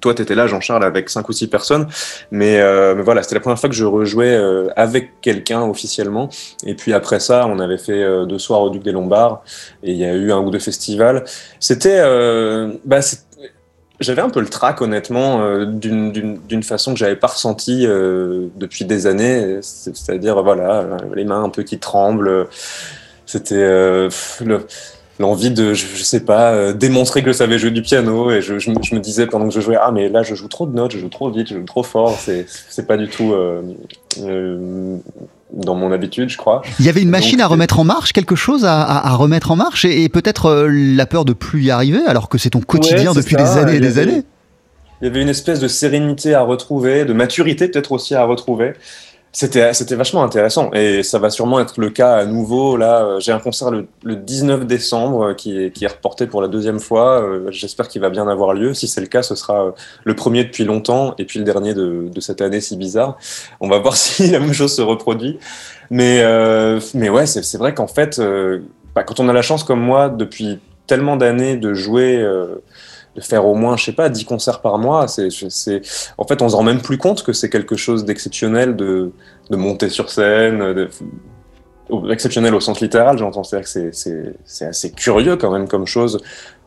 toi 0.00 0.14
t'étais 0.14 0.34
là, 0.34 0.46
Jean-Charles, 0.46 0.84
avec 0.84 1.10
cinq 1.10 1.28
ou 1.28 1.32
six 1.32 1.46
personnes. 1.46 1.86
Mais, 2.30 2.60
euh, 2.60 2.94
mais 2.94 3.02
voilà, 3.02 3.22
c'était 3.22 3.34
la 3.36 3.40
première 3.40 3.58
fois 3.58 3.68
que 3.68 3.74
je 3.74 3.84
rejouais 3.84 4.34
euh, 4.34 4.68
avec 4.76 5.20
quelqu'un 5.20 5.62
officiellement. 5.62 6.28
Et 6.66 6.74
puis 6.74 6.92
après 6.92 7.20
ça, 7.20 7.46
on 7.48 7.58
avait 7.58 7.78
fait 7.78 8.02
euh, 8.02 8.24
deux 8.24 8.38
soirs 8.38 8.62
au 8.62 8.70
Duc 8.70 8.82
des 8.82 8.92
Lombards 8.92 9.42
et 9.82 9.92
il 9.92 9.98
y 9.98 10.04
a 10.04 10.12
eu 10.14 10.32
un 10.32 10.38
ou 10.38 10.50
deux 10.50 10.58
festivals. 10.58 11.24
C'était, 11.60 12.00
bah, 12.84 13.00
j'avais 14.00 14.22
un 14.22 14.30
peu 14.30 14.40
le 14.40 14.48
trac, 14.48 14.80
honnêtement, 14.82 15.64
d'une- 15.66 16.12
façon 16.62 16.92
que 16.92 16.98
j'avais 16.98 17.16
pas 17.16 17.28
ressenti 17.28 17.86
euh, 17.86 18.48
depuis 18.56 18.84
des 18.84 19.06
années. 19.06 19.58
C'est- 19.62 19.94
C'est-à-dire, 19.96 20.42
voilà, 20.42 20.84
les 21.14 21.24
mains 21.24 21.44
un 21.44 21.48
peu 21.48 21.62
qui 21.62 21.78
tremblent. 21.78 22.48
C'était 23.26 24.08
l'envie 25.18 25.50
de, 25.50 25.74
je, 25.74 25.86
je 25.94 26.02
sais 26.02 26.20
pas, 26.20 26.52
euh, 26.52 26.72
démontrer 26.72 27.22
que 27.22 27.28
je 27.32 27.36
savais 27.36 27.58
jouer 27.58 27.70
du 27.70 27.82
piano. 27.82 28.30
Et 28.30 28.42
je, 28.42 28.58
je 28.58 28.70
me, 28.70 28.76
je 28.82 28.94
me 28.94 29.00
disais 29.00 29.26
pendant 29.26 29.46
que 29.48 29.54
je 29.54 29.60
jouais, 29.60 29.76
ah, 29.80 29.90
mais 29.92 30.08
là, 30.08 30.22
je 30.22 30.34
joue 30.34 30.48
trop 30.48 30.66
de 30.66 30.74
notes, 30.74 30.92
je 30.92 30.98
joue 30.98 31.08
trop 31.08 31.30
vite, 31.30 31.48
je 31.48 31.54
joue 31.54 31.64
trop 31.64 31.82
fort. 31.82 32.16
C'est 32.18 32.46
c'est 32.68 32.86
pas 32.86 32.96
du 32.96 33.08
tout 33.08 33.32
euh, 33.32 33.62
euh, 34.22 34.96
dans 35.52 35.74
mon 35.74 35.92
habitude, 35.92 36.28
je 36.28 36.36
crois. 36.36 36.62
Il 36.80 36.86
y 36.86 36.88
avait 36.88 37.02
une 37.02 37.10
machine 37.10 37.38
Donc, 37.38 37.44
à 37.44 37.46
remettre 37.48 37.78
en 37.78 37.84
marche, 37.84 38.12
quelque 38.12 38.34
chose 38.36 38.64
à, 38.64 38.82
à- 38.82 39.08
à 39.12 39.14
remettre 39.14 39.50
en 39.50 39.56
marche, 39.56 39.84
et, 39.84 40.02
et 40.04 40.08
peut-être 40.08 40.66
la 40.68 41.06
peur 41.06 41.24
de 41.24 41.32
plus 41.32 41.62
y 41.64 41.70
arriver, 41.70 42.00
alors 42.06 42.28
que 42.28 42.38
c'est 42.38 42.50
ton 42.50 42.60
quotidien 42.60 43.12
Ouais, 43.12 43.14
c'est 43.14 43.20
depuis 43.22 43.36
ça, 43.36 43.44
des 43.44 43.60
années 43.60 43.76
et 43.76 43.80
des 43.80 43.98
avait- 43.98 44.10
années. 44.12 44.22
Il 45.02 45.08
y 45.08 45.10
avait 45.10 45.20
une 45.22 45.28
espèce 45.28 45.60
de 45.60 45.68
sérénité 45.68 46.34
à 46.34 46.40
retrouver, 46.42 47.04
de 47.04 47.12
maturité 47.12 47.68
peut-être 47.68 47.92
aussi 47.92 48.14
à 48.14 48.24
retrouver. 48.24 48.72
C'était, 49.36 49.74
c'était 49.74 49.96
vachement 49.96 50.22
intéressant 50.22 50.70
et 50.74 51.02
ça 51.02 51.18
va 51.18 51.28
sûrement 51.28 51.58
être 51.58 51.80
le 51.80 51.90
cas 51.90 52.14
à 52.18 52.24
nouveau. 52.24 52.76
Là, 52.76 53.02
euh, 53.02 53.18
j'ai 53.18 53.32
un 53.32 53.40
concert 53.40 53.72
le, 53.72 53.88
le 54.04 54.14
19 54.14 54.64
décembre 54.64 55.30
euh, 55.30 55.34
qui 55.34 55.60
est, 55.60 55.72
qui 55.72 55.84
est 55.84 55.88
reporté 55.88 56.28
pour 56.28 56.40
la 56.40 56.46
deuxième 56.46 56.78
fois. 56.78 57.20
Euh, 57.20 57.50
J'espère 57.50 57.88
qu'il 57.88 58.00
va 58.00 58.10
bien 58.10 58.28
avoir 58.28 58.54
lieu. 58.54 58.74
Si 58.74 58.86
c'est 58.86 59.00
le 59.00 59.08
cas, 59.08 59.24
ce 59.24 59.34
sera 59.34 59.74
le 60.04 60.14
premier 60.14 60.44
depuis 60.44 60.62
longtemps 60.62 61.16
et 61.18 61.24
puis 61.24 61.40
le 61.40 61.44
dernier 61.44 61.74
de, 61.74 62.08
de 62.14 62.20
cette 62.20 62.42
année 62.42 62.60
si 62.60 62.76
bizarre. 62.76 63.18
On 63.58 63.68
va 63.68 63.78
voir 63.80 63.96
si 63.96 64.30
la 64.30 64.38
même 64.38 64.52
chose 64.52 64.72
se 64.72 64.82
reproduit. 64.82 65.40
Mais, 65.90 66.22
mais 66.94 67.08
ouais, 67.08 67.26
c'est, 67.26 67.42
c'est 67.42 67.58
vrai 67.58 67.74
qu'en 67.74 67.88
fait, 67.88 68.20
bah, 68.94 69.02
quand 69.02 69.18
on 69.18 69.28
a 69.28 69.32
la 69.32 69.42
chance 69.42 69.64
comme 69.64 69.80
moi 69.80 70.10
depuis 70.10 70.60
tellement 70.86 71.16
d'années 71.16 71.56
de 71.56 71.74
jouer. 71.74 72.24
De 73.14 73.20
faire 73.20 73.46
au 73.46 73.54
moins, 73.54 73.76
je 73.76 73.84
sais 73.84 73.92
pas, 73.92 74.08
10 74.08 74.24
concerts 74.24 74.60
par 74.60 74.78
mois. 74.78 75.06
C'est, 75.08 75.28
en 76.18 76.26
fait, 76.26 76.42
on 76.42 76.48
se 76.48 76.56
rend 76.56 76.62
même 76.62 76.80
plus 76.80 76.98
compte 76.98 77.22
que 77.22 77.32
c'est 77.32 77.50
quelque 77.50 77.76
chose 77.76 78.04
d'exceptionnel 78.04 78.76
de, 78.76 79.12
de 79.50 79.56
monter 79.56 79.88
sur 79.88 80.10
scène, 80.10 80.88
exceptionnel 82.10 82.54
au 82.54 82.60
sens 82.60 82.80
littéral, 82.80 83.18
j'entends. 83.18 83.44
C'est-à-dire 83.44 83.70
que 83.70 83.92
c'est, 83.92 84.34
c'est, 84.44 84.66
assez 84.66 84.90
curieux 84.90 85.36
quand 85.36 85.50
même 85.50 85.68
comme 85.68 85.86
chose. 85.86 86.20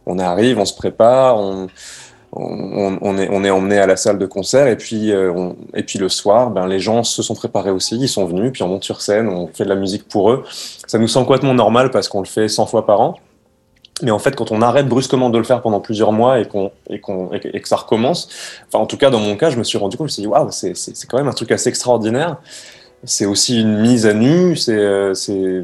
On 0.05 0.19
arrive, 0.19 0.57
on 0.59 0.65
se 0.65 0.75
prépare, 0.75 1.37
on, 1.37 1.67
on, 2.31 3.17
est, 3.17 3.29
on 3.31 3.43
est 3.43 3.49
emmené 3.49 3.77
à 3.77 3.87
la 3.87 3.95
salle 3.95 4.17
de 4.17 4.25
concert 4.25 4.67
et 4.67 4.75
puis, 4.75 5.11
euh, 5.11 5.51
et 5.73 5.83
puis 5.83 5.99
le 5.99 6.09
soir, 6.09 6.51
ben, 6.51 6.67
les 6.67 6.79
gens 6.79 7.03
se 7.03 7.23
sont 7.23 7.35
préparés 7.35 7.71
aussi, 7.71 7.97
ils 7.97 8.07
sont 8.07 8.25
venus, 8.25 8.51
puis 8.51 8.63
on 8.63 8.67
monte 8.67 8.83
sur 8.83 9.01
scène, 9.01 9.27
on 9.27 9.47
fait 9.47 9.63
de 9.63 9.69
la 9.69 9.75
musique 9.75 10.07
pour 10.07 10.31
eux. 10.31 10.43
Ça 10.87 10.99
nous 10.99 11.07
semble 11.07 11.25
complètement 11.25 11.53
normal 11.53 11.91
parce 11.91 12.07
qu'on 12.07 12.21
le 12.21 12.27
fait 12.27 12.47
100 12.47 12.65
fois 12.67 12.85
par 12.85 13.01
an. 13.01 13.15
Mais 14.03 14.11
en 14.11 14.19
fait, 14.19 14.35
quand 14.35 14.51
on 14.51 14.61
arrête 14.61 14.87
brusquement 14.87 15.29
de 15.31 15.37
le 15.39 15.43
faire 15.43 15.61
pendant 15.61 15.79
plusieurs 15.79 16.11
mois 16.11 16.39
et, 16.39 16.45
qu'on, 16.45 16.71
et, 16.89 16.99
qu'on, 16.99 17.31
et 17.33 17.39
que- 17.39 17.67
ça 17.67 17.77
recommence, 17.77 18.29
enfin, 18.67 18.83
en 18.83 18.85
tout 18.85 18.97
cas, 18.97 19.09
dans 19.09 19.19
mon 19.19 19.35
cas, 19.35 19.49
je 19.49 19.57
me 19.57 19.63
suis 19.63 19.77
rendu 19.79 19.97
compte, 19.97 20.07
je 20.07 20.11
me 20.11 20.13
suis 20.13 20.21
dit, 20.21 20.27
waouh, 20.27 20.51
c'est, 20.51 20.75
c'est, 20.77 20.95
c'est 20.95 21.07
quand 21.07 21.17
même 21.17 21.27
un 21.27 21.33
truc 21.33 21.51
assez 21.51 21.69
extraordinaire. 21.69 22.37
C'est 23.03 23.25
aussi 23.25 23.59
une 23.61 23.79
mise 23.79 24.05
à 24.05 24.13
nu, 24.13 24.55
c'est, 24.55 24.73
euh, 24.77 25.13
c'est, 25.13 25.63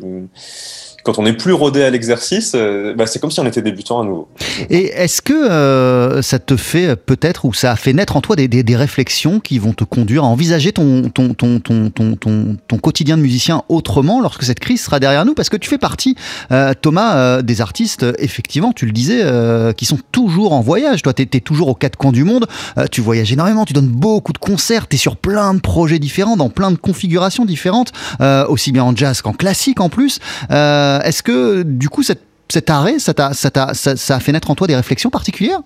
quand 1.04 1.20
on 1.20 1.24
n'est 1.24 1.34
plus 1.34 1.54
rodé 1.54 1.84
à 1.84 1.90
l'exercice, 1.90 2.54
euh, 2.56 2.94
bah, 2.96 3.06
c'est 3.08 3.20
comme 3.20 3.32
si 3.32 3.40
on 3.40 3.46
était 3.46 3.62
débutant 3.62 4.02
à 4.02 4.06
nouveau. 4.06 4.30
Et 4.70 4.86
est-ce 4.86 5.22
que 5.22 5.34
euh, 5.34 6.22
ça 6.22 6.40
te 6.40 6.56
fait 6.56 6.96
peut-être, 6.96 7.46
ou 7.46 7.54
ça 7.54 7.72
a 7.72 7.76
fait 7.76 7.94
naître 7.94 8.16
en 8.16 8.22
toi 8.22 8.36
des, 8.36 8.48
des- 8.48 8.64
des 8.64 8.76
réflexions 8.76 9.40
qui 9.40 9.60
vont 9.60 9.74
te 9.74 9.84
conduire 9.84 10.24
à 10.24 10.28
envisager 10.28 10.72
ton, 10.72 11.10
ton, 11.10 11.34
ton, 11.34 11.60
ton, 11.60 12.78
quotidien 12.78 13.18
de 13.18 13.22
musicien 13.22 13.64
autrement 13.70 14.22
lorsque 14.22 14.44
cette 14.44 14.60
crise 14.60 14.82
sera 14.82 15.00
derrière 15.00 15.26
nous? 15.26 15.34
Parce 15.34 15.50
que 15.50 15.58
tu 15.58 15.70
fais 15.70 15.78
partie, 15.78 16.16
euh, 16.52 16.74
Thomas, 16.80 17.16
euh, 17.18 17.42
des 17.42 17.62
artistes, 17.62 18.06
effectivement, 18.20 18.72
tu 18.74 18.86
le 18.86 18.92
disais, 18.92 19.22
euh, 19.24 19.74
qui 19.74 19.86
sont 19.86 20.00
toujours 20.12 20.54
en 20.54 20.62
voyage. 20.62 21.02
Toi, 21.02 21.14
tu 21.14 21.24
es, 21.24 21.26
toujours 21.40 21.68
aux 21.68 21.76
quatre 21.76 21.98
coins 21.98 22.12
du 22.12 22.24
monde, 22.24 22.48
euh, 22.78 22.86
tu 22.90 23.02
voyages 23.02 23.32
énormément, 23.32 23.66
tu 23.66 23.74
donnes 23.74 23.88
beaucoup 23.88 24.34
de 24.34 24.38
concerts, 24.38 24.88
tu 24.88 24.96
es 24.96 25.00
sur 25.00 25.18
plein 25.18 25.54
de 25.54 25.60
projets 25.60 26.00
différents, 26.00 26.38
dans 26.38 26.50
plein 26.50 26.72
de 26.72 26.78
configurations 26.78 27.46
différentes, 27.46 27.92
euh, 28.22 28.46
aussi 28.48 28.72
bien 28.72 28.84
en 28.84 28.96
jazz 28.96 29.22
qu'en 29.22 29.34
classique 29.34 29.80
en 29.82 29.90
plus. 29.90 30.20
Euh, 30.52 30.93
Est-ce 31.02 31.24
que, 31.24 31.64
du 31.64 31.90
coup, 31.90 32.04
cet 32.04 32.70
arrêt, 32.70 33.00
ça, 33.00 33.14
a 33.18 34.20
fait 34.20 34.32
naître 34.32 34.52
en 34.52 34.56
toi 34.56 34.68
des 34.68 34.76
réflexions 34.76 35.10
particulières? 35.10 35.62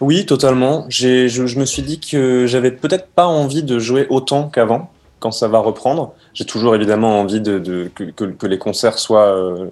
Oui, 0.00 0.24
totalement. 0.24 0.86
Je, 0.88 1.58
me 1.58 1.64
suis 1.64 1.82
dit 1.82 2.00
que 2.00 2.46
j'avais 2.46 2.70
peut-être 2.70 3.08
pas 3.08 3.26
envie 3.26 3.62
de 3.62 3.78
jouer 3.78 4.06
autant 4.08 4.48
qu'avant, 4.48 4.90
quand 5.18 5.30
ça 5.30 5.46
va 5.46 5.58
reprendre. 5.58 6.14
J'ai 6.32 6.46
toujours 6.46 6.74
évidemment 6.74 7.20
envie 7.20 7.42
que, 7.42 8.46
les 8.46 8.58
concerts 8.58 8.98
soient 8.98 9.26
euh, 9.26 9.66
euh, 9.66 9.68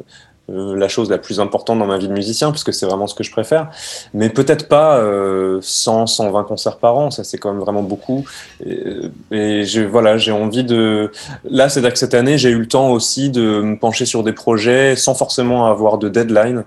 la 0.49 0.89
chose 0.89 1.11
la 1.11 1.19
plus 1.19 1.41
importante 1.41 1.79
dans 1.79 1.87
ma 1.87 1.99
vie 1.99 2.09
de 2.09 2.13
musicien, 2.13 2.51
parce 2.51 2.65
que 2.65 2.73
c'est 2.73 2.87
vraiment 2.87 3.07
ce 3.07 3.15
que 3.15 3.23
je 3.23 3.31
préfère. 3.31 3.71
Mais 4.15 4.31
peut-être 4.31 4.69
pas 4.69 4.99
euh, 4.99 5.59
100, 5.61 6.07
120 6.07 6.45
concerts 6.45 6.77
par 6.79 6.97
an, 6.97 7.11
ça 7.11 7.25
c'est 7.25 7.39
quand 7.39 7.53
même 7.53 7.61
vraiment 7.61 7.83
beaucoup. 7.83 8.25
Et, 8.65 8.83
et 9.31 9.65
je, 9.65 9.83
voilà, 9.83 10.17
j'ai 10.17 10.33
envie 10.33 10.65
de... 10.65 11.13
Là, 11.49 11.69
c'est-à-dire 11.69 11.93
que 11.93 11.99
cette 11.99 12.15
année, 12.15 12.39
j'ai 12.39 12.51
eu 12.51 12.59
le 12.59 12.69
temps 12.69 12.91
aussi 12.91 13.31
de 13.31 13.61
me 13.61 13.79
pencher 13.79 14.07
sur 14.07 14.23
des 14.23 14.33
projets 14.33 14.97
sans 14.97 15.15
forcément 15.15 15.67
avoir 15.67 15.99
de 15.99 16.09
deadline. 16.09 16.65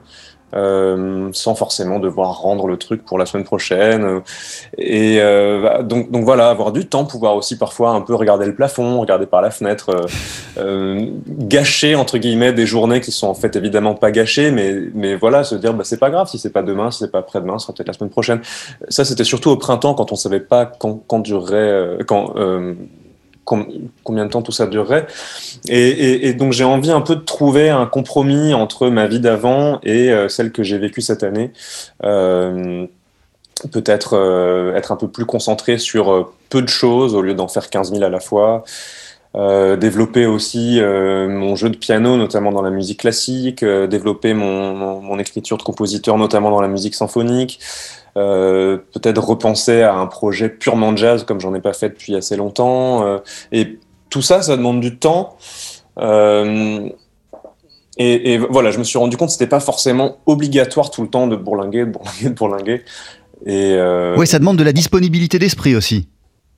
Euh, 0.54 1.30
sans 1.34 1.56
forcément 1.56 2.00
devoir 2.00 2.40
rendre 2.40 2.68
le 2.68 2.78
truc 2.78 3.06
pour 3.06 3.18
la 3.18 3.26
semaine 3.26 3.46
prochaine. 3.46 4.22
Et 4.78 5.18
euh, 5.20 5.62
bah, 5.62 5.84
donc, 5.84 6.12
donc 6.12 6.24
voilà, 6.26 6.50
avoir 6.50 6.72
du 6.72 6.86
temps, 6.86 7.06
pouvoir 7.06 7.36
aussi 7.36 7.58
parfois 7.58 7.92
un 7.92 8.02
peu 8.02 8.16
regarder 8.16 8.46
le 8.46 8.56
plafond, 8.56 9.00
regarder 9.00 9.26
par 9.26 9.42
la 9.42 9.52
fenêtre, 9.52 10.08
euh, 10.58 11.06
gâcher 11.28 11.96
entre 11.96 12.18
guillemets 12.18 12.54
des 12.54 12.66
journées 12.66 13.02
qui 13.02 13.12
sont 13.12 13.28
en 13.28 13.34
fait 13.34 13.56
évidemment 13.56 13.96
pas 13.96 14.12
gâchées, 14.12 14.52
mais, 14.52 14.76
mais 14.94 15.16
voilà, 15.16 15.44
se 15.44 15.56
dire 15.56 15.74
bah, 15.74 15.84
c'est 15.84 16.00
pas 16.00 16.10
grave 16.10 16.28
si 16.28 16.38
c'est 16.38 16.52
pas 16.52 16.64
demain, 16.64 16.92
si 16.92 17.00
c'est 17.00 17.12
pas 17.12 17.20
après-demain, 17.20 17.58
ce 17.60 17.68
sera 17.68 17.74
peut-être 17.74 17.88
la 17.88 17.94
semaine 17.94 18.10
prochaine. 18.10 18.42
Ça, 18.90 19.06
c'était 19.06 19.24
surtout 19.24 19.50
au 19.50 19.58
printemps 19.58 19.94
quand 19.94 20.12
on 20.12 20.16
savait 20.16 20.40
pas 20.40 20.66
quand, 20.66 21.02
quand 21.08 21.20
durerait, 21.20 22.00
quand 22.08 22.36
combien 23.46 24.26
de 24.26 24.30
temps 24.30 24.42
tout 24.42 24.52
ça 24.52 24.68
durerait. 24.68 25.08
Et, 25.68 26.34
donc 26.34 26.54
j'ai 26.54 26.64
envie 26.64 26.92
un 26.92 27.02
peu 27.02 27.16
de 27.16 27.22
trouver 27.22 27.70
un 27.70 27.86
compromis 27.86 28.54
entre 28.54 28.90
ma 28.90 29.08
vie 29.08 29.20
d'avant 29.20 29.80
et 29.84 30.12
euh, 30.12 30.30
celle 30.30 30.52
que 30.52 30.64
j'ai 30.64 30.78
vécue 30.78 31.02
cette 31.02 31.24
année. 31.24 31.52
Euh, 32.04 32.86
peut-être 33.72 34.18
euh, 34.18 34.76
être 34.76 34.92
un 34.92 34.96
peu 34.96 35.08
plus 35.08 35.26
concentré 35.26 35.78
sur 35.78 36.32
peu 36.50 36.62
de 36.62 36.70
choses 36.70 37.14
au 37.14 37.22
lieu 37.22 37.34
d'en 37.34 37.48
faire 37.48 37.70
15 37.70 37.92
000 37.92 38.04
à 38.04 38.10
la 38.10 38.20
fois. 38.20 38.64
Développer 39.34 40.26
aussi 40.26 40.82
mon 40.82 41.56
jeu 41.56 41.70
de 41.70 41.78
piano, 41.78 42.18
notamment 42.18 42.52
dans 42.52 42.62
la 42.62 42.70
musique 42.70 43.00
classique, 43.00 43.64
développer 43.64 44.34
mon, 44.34 45.18
écriture 45.20 45.58
de 45.58 45.64
compositeur, 45.64 46.18
notamment 46.18 46.52
dans 46.52 46.62
la 46.62 46.68
musique 46.68 46.96
symphonique, 46.96 47.60
euh, 48.18 48.78
peut-être 48.94 49.24
repenser 49.24 49.84
à 49.84 49.96
un 49.96 50.06
projet 50.06 50.50
purement 50.50 50.94
jazz 50.98 51.24
comme 51.24 51.40
j'en 51.40 51.56
ai 51.56 51.62
pas 51.62 51.74
fait 51.74 51.90
depuis 51.90 52.16
assez 52.16 52.36
longtemps. 52.36 53.06
Euh, 53.06 53.20
et 53.52 53.80
tout 54.10 54.22
ça, 54.22 54.42
ça 54.42 54.58
demande 54.58 54.82
du 54.82 54.98
temps. 54.98 55.38
Euh, 55.98 56.90
et, 57.98 58.38
voilà, 58.38 58.72
je 58.72 58.80
me 58.80 58.84
suis 58.84 58.98
rendu 58.98 59.16
compte 59.16 59.28
que 59.28 59.34
c'était 59.34 59.48
pas 59.48 59.60
forcément 59.60 60.18
obligatoire 60.26 60.90
tout 60.90 61.04
le 61.04 61.08
temps 61.08 61.28
de 61.28 61.36
bourlinguer, 61.36 61.86
de 61.86 61.92
bourlinguer, 61.92 62.30
de 62.30 62.34
bourlinguer. 62.34 62.82
Oui, 64.18 64.28
ça 64.28 64.40
demande 64.40 64.58
de 64.58 64.64
la 64.64 64.74
disponibilité 64.74 65.38
d'esprit 65.38 65.76
aussi, 65.76 66.08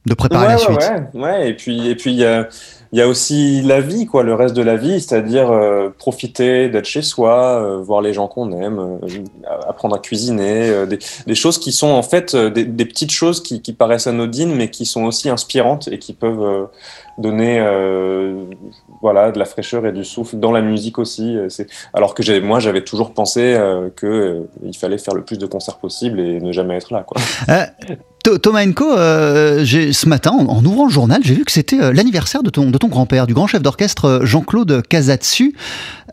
de 0.05 0.13
préparer 0.13 0.47
la 0.47 0.57
suite. 0.57 0.79
Ouais, 1.13 1.21
ouais, 1.21 1.49
et 1.49 1.53
puis 1.53 1.87
et 1.89 1.95
puis 1.95 2.11
il 2.11 2.19
y 2.19 2.25
a 2.25 2.47
il 2.93 2.99
y 2.99 3.01
a 3.01 3.07
aussi 3.07 3.63
la 3.63 3.81
vie, 3.81 4.05
quoi, 4.05 4.21
le 4.21 4.35
reste 4.35 4.55
de 4.55 4.61
la 4.61 4.75
vie, 4.75 5.01
c'est-à-dire 5.01 5.49
euh, 5.49 5.89
profiter 5.89 6.69
d'être 6.69 6.85
chez 6.85 7.01
soi, 7.01 7.59
euh, 7.59 7.77
voir 7.81 8.01
les 8.01 8.13
gens 8.13 8.27
qu'on 8.27 8.51
aime, 8.51 8.77
euh, 8.77 9.57
apprendre 9.67 9.95
à 9.95 9.99
cuisiner, 9.99 10.85
des, 10.85 10.99
des, 11.25 11.35
choses 11.35 11.57
qui 11.57 11.71
sont 11.71 11.87
en 11.87 12.03
fait 12.03 12.35
des, 12.35 12.65
des 12.65 12.85
petites 12.85 13.09
choses 13.09 13.41
qui, 13.41 13.63
qui, 13.63 13.73
paraissent 13.73 14.05
anodines, 14.05 14.53
mais 14.53 14.69
qui 14.69 14.85
sont 14.85 15.05
aussi 15.05 15.27
inspirantes 15.27 15.87
et 15.87 15.97
qui 15.97 16.13
peuvent 16.13 16.69
donner 17.17 17.59
voilà 19.01 19.31
de 19.31 19.39
la 19.39 19.45
fraîcheur 19.45 19.87
et 19.87 19.91
du 19.91 20.05
souffle 20.05 20.37
dans 20.37 20.51
la 20.51 20.61
musique 20.61 20.99
aussi. 20.99 21.35
C'est 21.49 21.67
alors 21.93 22.13
que 22.13 22.39
moi 22.41 22.59
j'avais 22.59 22.83
toujours 22.83 23.13
pensé 23.15 23.59
que 23.95 24.47
il 24.63 24.77
fallait 24.77 24.99
faire 24.99 25.15
le 25.15 25.23
plus 25.23 25.39
de 25.39 25.47
concerts 25.47 25.77
possible 25.77 26.19
et 26.19 26.39
ne 26.39 26.51
jamais 26.51 26.77
être 26.77 26.93
là, 26.93 27.03
quoi. 27.03 27.19
Thomas 28.23 28.65
Enco, 28.65 28.89
euh, 28.89 29.65
ce 29.65 30.07
matin, 30.07 30.31
en, 30.31 30.63
ouvrant 30.63 30.85
le 30.85 30.91
journal, 30.91 31.21
j'ai 31.25 31.33
vu 31.33 31.43
que 31.43 31.51
c'était 31.51 31.81
euh, 31.81 31.91
l'anniversaire 31.91 32.41
de 32.41 32.49
ton, 32.49 32.71
de 32.71 32.77
ton 32.77 32.87
grand-père, 32.87 33.27
du 33.27 33.33
grand 33.33 33.47
chef 33.47 33.61
d'orchestre 33.61 34.05
euh, 34.05 34.25
Jean-Claude 34.25 34.81
Casatsu. 34.87 35.53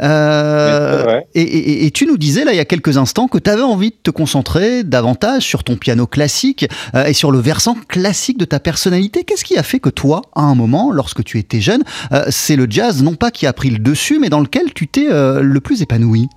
et, 0.03 1.87
et, 1.87 1.91
tu 1.93 2.07
nous 2.07 2.19
disais, 2.19 2.45
là, 2.45 2.53
il 2.53 2.57
y 2.57 2.61
a 2.61 2.65
quelques 2.65 2.97
instants, 2.97 3.29
que 3.29 3.39
tu 3.39 3.49
avais 3.49 3.63
envie 3.63 3.91
de 3.91 3.97
te 4.03 4.11
concentrer 4.11 4.83
davantage 4.83 5.45
sur 5.45 5.63
ton 5.63 5.77
piano 5.77 6.07
classique 6.07 6.67
et 7.07 7.13
sur 7.13 7.31
le 7.31 7.39
versant 7.39 7.77
classique 7.89 8.39
de 8.39 8.45
ta 8.45 8.61
personnalité. 8.61 9.25
Qu'est-ce 9.25 9.45
qui 9.45 9.57
a 9.59 9.63
fait 9.63 9.79
que 9.79 9.91
toi, 9.91 10.23
à 10.35 10.43
un 10.43 10.55
moment, 10.55 10.91
lorsque 10.91 11.23
tu 11.23 11.39
étais 11.39 11.61
jeune, 11.61 11.83
c'est 12.31 12.57
le 12.57 12.67
jazz, 12.69 13.03
non 13.03 13.15
pas 13.15 13.31
qui 13.31 13.47
a 13.47 13.53
pris 13.53 13.71
le 13.71 13.79
dessus, 13.79 14.19
mais 14.19 14.31
dans 14.31 14.41
lequel 14.41 14.73
tu 14.75 14.89
t'es 14.89 15.09
le 15.11 15.61
plus 15.61 15.83
épanoui? 15.83 16.29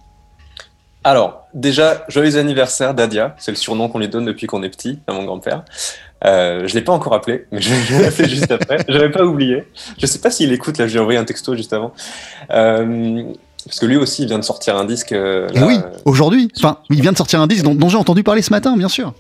Alors, 1.04 1.48
déjà, 1.54 2.06
joyeux 2.08 2.38
anniversaire 2.38 2.94
Dadia, 2.94 3.36
c'est 3.38 3.52
le 3.52 3.58
surnom 3.58 3.90
qu'on 3.90 4.00
lui 4.00 4.08
donne 4.08 4.26
depuis 4.26 4.48
qu'on 4.48 4.64
est 4.64 4.70
petit 4.70 5.00
à 5.08 5.14
mon 5.14 5.24
grand-père. 5.26 5.64
Euh, 6.26 6.68
je 6.68 6.74
l'ai 6.74 6.82
pas 6.82 6.94
encore 6.94 7.14
appelé, 7.14 7.46
mais 7.52 7.60
je 7.60 7.70
l'ai 7.98 8.06
appelé 8.06 8.30
juste 8.30 8.52
après. 8.52 8.78
Je 8.88 8.94
n'avais 8.94 9.12
pas 9.12 9.26
oublié. 9.26 9.66
Je 9.98 10.06
sais 10.06 10.20
pas 10.20 10.32
s'il 10.32 10.54
écoute, 10.54 10.78
là, 10.78 10.88
j'ai 10.88 11.00
envoyé 11.00 11.20
un 11.20 11.26
texto 11.26 11.56
juste 11.56 11.74
avant. 11.74 11.94
Euh, 12.52 13.24
parce 13.66 13.80
que 13.80 13.86
lui 13.86 13.98
aussi, 13.98 14.24
il 14.24 14.28
vient 14.28 14.40
de 14.40 14.44
sortir 14.44 14.78
un 14.78 14.86
disque. 14.86 15.12
Euh, 15.12 15.50
oui, 15.56 15.80
aujourd'hui. 16.06 16.50
Enfin, 16.58 16.80
il 16.90 17.02
vient 17.02 17.12
de 17.12 17.18
sortir 17.18 17.42
un 17.42 17.48
disque 17.48 17.66
dont, 17.66 17.90
j'ai 17.90 17.98
entendu 17.98 18.24
parler 18.24 18.42
ce 18.42 18.52
matin, 18.52 18.78
bien 18.78 18.90
sûr. 18.90 19.14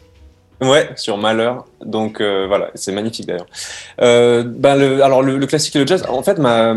Ouais, 0.61 0.89
sur 0.95 1.17
Malheur. 1.17 1.65
Donc 1.83 2.21
euh, 2.21 2.45
voilà, 2.47 2.69
c'est 2.75 2.93
magnifique 2.93 3.27
d'ailleurs. 3.27 3.47
Euh, 4.01 4.43
ben 4.45 4.75
le, 4.75 5.03
alors 5.03 5.21
le, 5.21 5.37
le, 5.37 5.45
classique 5.45 5.75
et 5.75 5.79
le 5.79 5.87
jazz, 5.87 6.05
en 6.07 6.23
fait, 6.23 6.37
ma, 6.37 6.73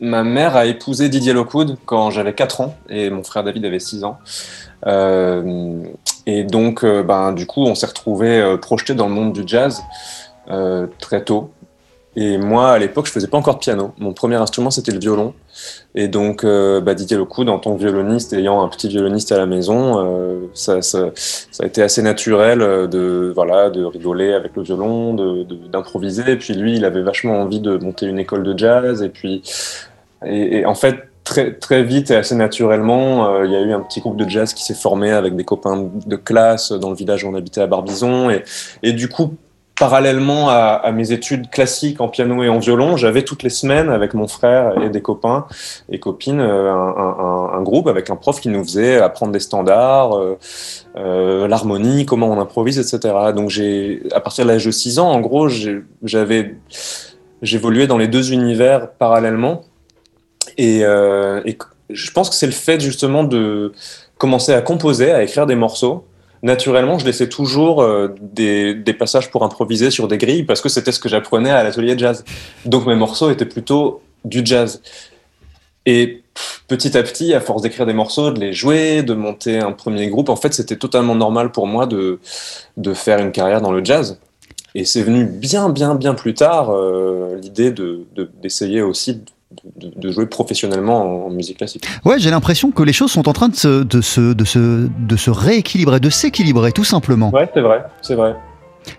Ma 0.00 0.22
mère 0.22 0.56
a 0.56 0.66
épousé 0.66 1.08
Didier 1.08 1.32
Lockwood 1.32 1.76
quand 1.84 2.10
j'avais 2.10 2.32
4 2.32 2.60
ans 2.60 2.74
et 2.88 3.10
mon 3.10 3.24
frère 3.24 3.42
David 3.42 3.64
avait 3.64 3.80
6 3.80 4.04
ans. 4.04 4.18
Euh, 4.86 5.82
et 6.26 6.44
donc, 6.44 6.84
euh, 6.84 7.02
ben, 7.02 7.32
du 7.32 7.46
coup, 7.46 7.62
on 7.62 7.74
s'est 7.74 7.86
retrouvés 7.86 8.40
euh, 8.40 8.56
projetés 8.56 8.94
dans 8.94 9.08
le 9.08 9.14
monde 9.14 9.32
du 9.32 9.42
jazz 9.46 9.82
très 10.98 11.24
tôt. 11.24 11.50
Et 12.20 12.36
moi, 12.36 12.72
à 12.72 12.78
l'époque, 12.80 13.06
je 13.06 13.12
faisais 13.12 13.28
pas 13.28 13.38
encore 13.38 13.54
de 13.54 13.60
piano. 13.60 13.92
Mon 13.98 14.12
premier 14.12 14.34
instrument, 14.34 14.72
c'était 14.72 14.90
le 14.90 14.98
violon. 14.98 15.34
Et 15.94 16.08
donc, 16.08 16.42
euh, 16.42 16.80
bah, 16.80 16.94
Didier 16.94 17.16
Lockwood, 17.16 17.48
en 17.48 17.60
tant 17.60 17.76
que 17.76 17.78
violoniste, 17.78 18.32
ayant 18.32 18.60
un 18.60 18.66
petit 18.66 18.88
violoniste 18.88 19.30
à 19.30 19.38
la 19.38 19.46
maison, 19.46 20.04
euh, 20.04 20.48
ça, 20.52 20.80
a 21.60 21.64
été 21.64 21.80
assez 21.80 22.02
naturel 22.02 22.58
de, 22.58 23.32
voilà, 23.32 23.70
de 23.70 23.84
rigoler 23.84 24.32
avec 24.32 24.56
le 24.56 24.64
violon, 24.64 25.14
d'improviser. 25.72 26.32
Et 26.32 26.36
puis 26.36 26.54
lui, 26.54 26.74
il 26.74 26.84
avait 26.84 27.02
vachement 27.02 27.40
envie 27.40 27.60
de 27.60 27.78
monter 27.78 28.06
une 28.06 28.18
école 28.18 28.42
de 28.42 28.58
jazz. 28.58 29.00
Et 29.00 29.10
puis, 29.10 29.42
et, 30.26 30.66
en 30.66 30.74
fait, 30.74 30.96
très, 31.22 31.54
très 31.54 31.84
vite 31.84 32.10
et 32.10 32.16
assez 32.16 32.34
naturellement, 32.34 33.32
euh, 33.32 33.46
il 33.46 33.52
y 33.52 33.56
a 33.56 33.60
eu 33.60 33.72
un 33.72 33.80
petit 33.80 34.00
groupe 34.00 34.16
de 34.16 34.28
jazz 34.28 34.54
qui 34.54 34.64
s'est 34.64 34.74
formé 34.74 35.12
avec 35.12 35.36
des 35.36 35.44
copains 35.44 35.88
de 36.04 36.16
classe 36.16 36.72
dans 36.72 36.90
le 36.90 36.96
village 36.96 37.22
où 37.22 37.28
on 37.28 37.34
habitait 37.36 37.60
à 37.60 37.68
Barbizon. 37.68 38.28
Et 38.82 38.92
du 38.92 39.08
coup, 39.08 39.36
parallèlement 39.78 40.48
à, 40.50 40.90
mes 40.92 41.12
études 41.12 41.50
classiques 41.50 42.00
en 42.00 42.08
piano 42.08 42.42
et 42.42 42.48
en 42.48 42.58
violon, 42.58 42.96
j'avais 42.96 43.22
toutes 43.22 43.42
les 43.42 43.50
semaines 43.50 43.90
avec 43.90 44.14
mon 44.14 44.26
frère 44.26 44.80
et 44.82 44.90
des 44.90 45.02
copains 45.02 45.46
et 45.90 46.00
copines 46.00 46.40
euh, 46.40 46.72
un, 46.72 47.62
groupe 47.62 47.86
avec 47.86 48.10
un 48.10 48.16
prof 48.16 48.40
qui 48.40 48.48
nous 48.48 48.64
faisait 48.64 48.98
apprendre 48.98 49.32
des 49.32 49.40
standards, 49.40 50.16
euh, 50.16 50.38
euh, 50.96 51.48
l'harmonie, 51.48 52.06
comment 52.06 52.28
on 52.28 52.40
improvise, 52.40 52.78
etc. 52.78 53.14
Donc 53.34 53.50
j'ai, 53.50 54.02
à 54.12 54.20
partir 54.20 54.44
de 54.44 54.50
l'âge 54.50 54.64
de 54.64 54.70
6 54.70 54.98
ans, 54.98 55.10
en 55.10 55.20
gros, 55.20 55.48
j'avais, 56.02 56.56
j'évoluais 57.42 57.86
dans 57.86 57.98
les 57.98 58.08
deux 58.08 58.32
univers 58.32 58.90
parallèlement 58.92 59.62
et 60.56 60.80
je 60.80 62.10
pense 62.10 62.28
que 62.28 62.34
c'est 62.34 62.46
le 62.46 62.52
fait 62.52 62.80
justement 62.80 63.22
de 63.22 63.72
commencer 64.18 64.52
à 64.52 64.60
composer, 64.60 65.12
à 65.12 65.22
écrire 65.22 65.46
des 65.46 65.54
morceaux 65.54 66.04
naturellement, 66.42 66.98
je 66.98 67.04
laissais 67.04 67.28
toujours 67.28 67.82
euh, 67.82 68.14
des, 68.20 68.74
passages 68.98 69.30
pour 69.30 69.44
improviser 69.44 69.90
sur 69.90 70.08
des 70.08 70.18
grilles 70.18 70.44
parce 70.44 70.60
que 70.60 70.68
c'était 70.68 70.92
ce 70.92 71.00
que 71.00 71.08
j'apprenais 71.08 71.50
à 71.50 71.62
l'atelier 71.62 71.94
de 71.94 72.00
jazz. 72.00 72.24
Donc 72.64 72.86
mes 72.86 72.94
morceaux 72.94 73.30
étaient 73.30 73.46
plutôt 73.46 74.02
du 74.24 74.42
jazz. 74.44 74.82
Et 75.86 76.22
petit 76.66 76.96
à 76.98 77.02
petit, 77.02 77.32
à 77.34 77.40
force 77.40 77.62
d'écrire 77.62 77.86
des 77.86 77.94
morceaux, 77.94 78.30
de 78.30 78.40
les 78.40 78.52
jouer, 78.52 79.02
de 79.02 79.14
monter 79.14 79.58
un 79.58 79.72
premier 79.72 80.08
groupe, 80.08 80.28
en 80.28 80.36
fait, 80.36 80.52
c'était 80.52 80.76
totalement 80.76 81.14
normal 81.14 81.50
pour 81.50 81.66
moi 81.66 81.86
de, 81.86 82.20
de 82.76 82.94
faire 82.94 83.18
une 83.20 83.32
carrière 83.32 83.60
dans 83.60 83.72
le 83.72 83.82
jazz. 83.84 84.18
Et 84.74 84.84
c'est 84.84 85.02
venu 85.02 85.24
bien, 85.24 85.70
bien, 85.70 85.94
bien 85.94 86.14
plus 86.14 86.34
tard 86.34 86.70
euh, 86.70 87.36
l'idée 87.40 87.72
d'essayer 88.42 88.80
de, 88.80 88.84
aussi 88.84 89.22
de, 89.76 89.90
de, 89.96 90.10
jouer 90.10 90.26
professionnellement 90.26 91.26
en, 91.26 91.30
musique 91.30 91.58
classique. 91.58 91.86
Ouais, 92.04 92.18
j'ai 92.18 92.30
l'impression 92.30 92.70
que 92.70 92.82
les 92.82 92.92
choses 92.92 93.10
sont 93.10 93.28
en 93.28 93.32
train 93.32 93.48
de 93.48 93.56
se, 93.56 93.82
de 93.82 94.00
se, 94.00 94.32
de 94.32 94.44
se, 94.44 94.88
de 94.88 95.16
se 95.16 95.30
rééquilibrer, 95.30 96.00
de 96.00 96.10
s'équilibrer, 96.10 96.72
tout 96.72 96.84
simplement. 96.84 97.30
Ouais, 97.30 97.48
c'est 97.54 97.60
vrai, 97.60 97.84
c'est 98.02 98.14
vrai. 98.14 98.36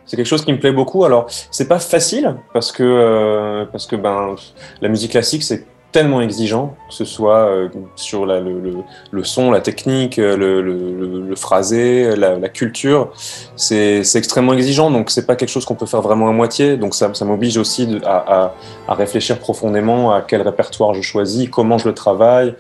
C'est 0.06 0.18
quelque 0.18 0.26
chose 0.26 0.44
qui 0.44 0.52
me 0.52 0.60
plaît 0.60 0.72
beaucoup. 0.72 1.06
Alors, 1.06 1.28
c'est 1.52 1.68
pas 1.68 1.80
facile 1.80 2.36
parce 2.54 2.72
que, 2.72 2.84
euh, 2.84 3.66
parce 3.72 3.86
que 3.88 3.96
ben, 3.96 4.36
la 4.82 4.90
musique 4.90 5.12
classique, 5.12 5.44
c'est 5.44 5.66
tellement 5.92 6.22
exigeant, 6.22 6.76
que 6.88 6.94
ce 6.94 7.06
soit 7.06 7.48
euh, 7.50 7.70
sur 7.96 8.26
la, 8.26 8.40
le, 8.40 8.60
le, 8.60 8.74
le, 9.12 9.24
son, 9.24 9.52
la 9.52 9.62
technique, 9.62 10.20
euh, 10.20 10.38
le, 10.38 10.62
le 10.62 11.36
phrasé, 11.36 12.16
la, 12.16 12.38
la 12.38 12.50
culture. 12.50 13.12
C'est 13.56 14.04
extrêmement 14.16 14.54
exigeant, 14.54 14.92
donc 14.92 15.10
c'est 15.10 15.26
pas 15.26 15.36
quelque 15.36 15.50
chose 15.50 15.66
qu'on 15.66 15.76
peut 15.76 15.88
faire 15.88 16.02
vraiment 16.02 16.30
à 16.30 16.32
moitié. 16.32 16.78
Donc 16.78 16.94
ça, 16.94 17.14
ça 17.14 17.26
m'oblige 17.26 17.58
aussi 17.58 18.00
à, 18.06 18.18
à, 18.18 18.54
à, 18.88 18.94
réfléchir 18.94 19.40
profondément 19.40 20.14
à 20.14 20.22
quel 20.22 20.42
répertoire 20.42 20.94
je 20.94 21.02
choisis, 21.02 21.50
comment 21.50 21.78
je 21.78 21.88
le 21.88 21.94
travaille, 21.94 22.56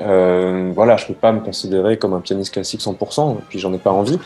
euh, 0.00 0.72
voilà, 0.74 0.96
je 0.96 1.06
peux 1.06 1.14
pas 1.14 1.30
me 1.32 1.40
considérer 1.40 1.96
comme 1.98 2.14
un 2.14 2.20
pianiste 2.20 2.52
classique 2.52 2.80
100%, 2.80 3.32
et 3.32 3.42
puis 3.48 3.58
j'en 3.58 3.72
ai 3.72 3.78
pas 3.78 3.92
envie. 3.92 4.18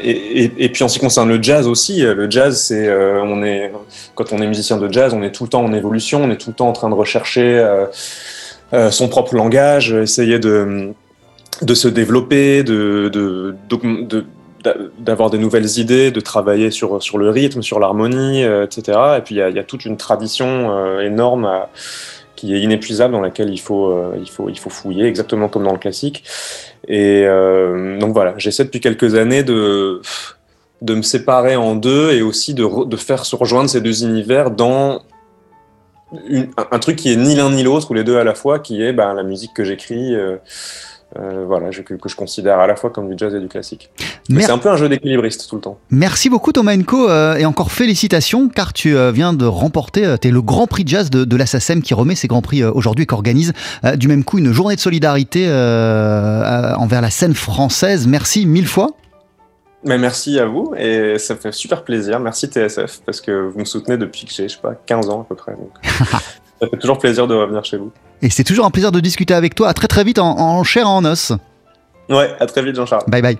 Et, 0.00 0.68
puis 0.72 0.84
en 0.84 0.88
ce 0.88 0.94
qui 0.94 1.00
concerne 1.00 1.28
le 1.28 1.42
jazz 1.42 1.66
aussi, 1.66 2.04
euh, 2.04 2.14
le 2.14 2.30
jazz, 2.30 2.60
c'est, 2.60 2.86
euh, 2.86 3.68
quand 4.14 4.32
on 4.32 4.38
est 4.38 4.46
musicien 4.46 4.76
de 4.76 4.90
jazz, 4.90 5.12
on 5.12 5.22
est 5.22 5.32
tout 5.32 5.44
le 5.44 5.50
temps 5.50 5.64
en 5.64 5.72
évolution, 5.72 6.22
on 6.22 6.30
est 6.30 6.36
tout 6.36 6.50
le 6.50 6.54
temps 6.54 6.68
en 6.68 6.72
train 6.72 6.90
de 6.90 6.94
rechercher 6.94 7.58
euh, 8.72 8.90
son 8.90 9.08
propre 9.08 9.34
langage, 9.34 9.92
essayer 9.92 10.38
de, 10.38 10.94
se 11.74 11.88
développer, 11.88 12.62
d'avoir 15.00 15.30
des 15.30 15.38
nouvelles 15.38 15.78
idées, 15.78 16.12
de 16.12 16.20
travailler 16.20 16.70
sur, 16.70 17.00
le 17.18 17.30
rythme, 17.30 17.62
sur 17.62 17.80
l'harmonie, 17.80 18.44
etc. 18.44 18.98
Et 19.18 19.22
puis 19.22 19.34
il 19.34 19.38
y 19.38 19.58
a, 19.58 19.64
toute 19.64 19.84
une 19.84 19.96
tradition 19.96 21.00
énorme 21.00 21.46
à 21.46 21.68
qui 22.40 22.54
est 22.54 22.60
inépuisable, 22.60 23.12
dans 23.12 23.20
laquelle 23.20 23.50
il 23.50 23.60
faut, 23.60 23.90
euh, 23.90 24.16
il 24.18 24.30
faut, 24.30 24.48
il 24.48 24.58
faut 24.58 24.70
fouiller, 24.70 25.04
exactement 25.04 25.48
comme 25.48 25.64
dans 25.64 25.72
le 25.72 25.78
classique. 25.78 26.24
Et 26.88 27.24
euh, 27.26 27.98
donc 27.98 28.14
voilà, 28.14 28.32
j'essaie 28.38 28.64
depuis 28.64 28.80
quelques 28.80 29.14
années 29.14 29.42
de, 29.42 30.00
de 30.80 30.94
me 30.94 31.02
séparer 31.02 31.56
en 31.56 31.74
deux 31.74 32.12
et 32.12 32.22
aussi 32.22 32.54
de, 32.54 32.84
de 32.86 32.96
faire 32.96 33.26
se 33.26 33.36
rejoindre 33.36 33.68
ces 33.68 33.82
deux 33.82 34.04
univers 34.04 34.50
dans 34.50 35.02
un 36.72 36.78
truc 36.78 36.96
qui 36.96 37.12
est 37.12 37.16
ni 37.16 37.34
l'un 37.34 37.50
ni 37.50 37.62
l'autre, 37.62 37.90
ou 37.90 37.94
les 37.94 38.04
deux 38.04 38.16
à 38.16 38.24
la 38.24 38.34
fois, 38.34 38.58
qui 38.58 38.82
est 38.82 38.92
ben, 38.92 39.12
la 39.12 39.22
musique 39.22 39.52
que 39.54 39.64
j'écris. 39.64 40.14
euh, 40.14 40.38
euh, 41.18 41.44
voilà, 41.46 41.70
que, 41.70 41.94
que 41.94 42.08
je 42.08 42.14
considère 42.14 42.60
à 42.60 42.66
la 42.66 42.76
fois 42.76 42.90
comme 42.90 43.08
du 43.08 43.14
jazz 43.16 43.34
et 43.34 43.40
du 43.40 43.48
classique. 43.48 43.90
C'est 44.28 44.50
un 44.50 44.58
peu 44.58 44.68
un 44.68 44.76
jeu 44.76 44.88
d'équilibriste 44.88 45.48
tout 45.48 45.56
le 45.56 45.60
temps. 45.60 45.78
Merci 45.90 46.30
beaucoup 46.30 46.52
Thomas 46.52 46.76
Enco 46.76 47.08
euh, 47.08 47.36
et 47.36 47.44
encore 47.46 47.72
félicitations 47.72 48.48
car 48.48 48.72
tu 48.72 48.96
euh, 48.96 49.10
viens 49.10 49.32
de 49.32 49.44
remporter, 49.44 50.16
t'es 50.20 50.30
le 50.30 50.40
grand 50.40 50.68
prix 50.68 50.84
de 50.84 50.88
jazz 50.88 51.10
de, 51.10 51.24
de 51.24 51.36
la 51.36 51.46
SACEM 51.46 51.82
qui 51.82 51.94
remet 51.94 52.14
ses 52.14 52.28
grands 52.28 52.42
prix 52.42 52.62
aujourd'hui 52.62 53.04
et 53.04 53.06
qui 53.06 53.14
organise 53.14 53.52
du 53.96 54.06
même 54.06 54.22
coup 54.22 54.38
une 54.38 54.52
journée 54.52 54.76
de 54.76 54.80
solidarité 54.80 55.46
envers 55.48 57.00
la 57.00 57.10
scène 57.10 57.34
française. 57.34 58.06
Merci 58.06 58.46
mille 58.46 58.68
fois. 58.68 58.90
Mais 59.82 59.96
merci 59.96 60.38
à 60.38 60.44
vous 60.44 60.74
et 60.76 61.18
ça 61.18 61.34
me 61.34 61.38
fait 61.40 61.52
super 61.52 61.84
plaisir. 61.84 62.20
Merci 62.20 62.46
TSF 62.46 63.00
parce 63.04 63.20
que 63.20 63.48
vous 63.48 63.58
me 63.58 63.64
soutenez 63.64 63.96
depuis 63.96 64.26
que 64.26 64.32
j'ai, 64.32 64.48
je 64.48 64.54
sais 64.54 64.60
pas, 64.60 64.74
15 64.74 65.08
ans 65.08 65.22
à 65.22 65.24
peu 65.24 65.34
près. 65.34 65.52
Donc. 65.52 65.72
ça 66.60 66.68
fait 66.68 66.76
toujours 66.76 66.98
plaisir 66.98 67.26
de 67.26 67.34
revenir 67.34 67.64
chez 67.64 67.76
vous. 67.76 67.90
Et 68.22 68.30
c'est 68.30 68.44
toujours 68.44 68.66
un 68.66 68.70
plaisir 68.70 68.92
de 68.92 69.00
discuter 69.00 69.34
avec 69.34 69.54
toi. 69.54 69.68
À 69.68 69.74
très 69.74 69.88
très 69.88 70.04
vite 70.04 70.18
en, 70.18 70.38
en 70.38 70.62
chair 70.64 70.84
et 70.84 70.88
en 70.88 71.04
os. 71.04 71.32
Ouais, 72.08 72.30
à 72.38 72.46
très 72.46 72.62
vite 72.62 72.76
Jean-Charles. 72.76 73.04
Bye 73.08 73.22
bye. 73.22 73.38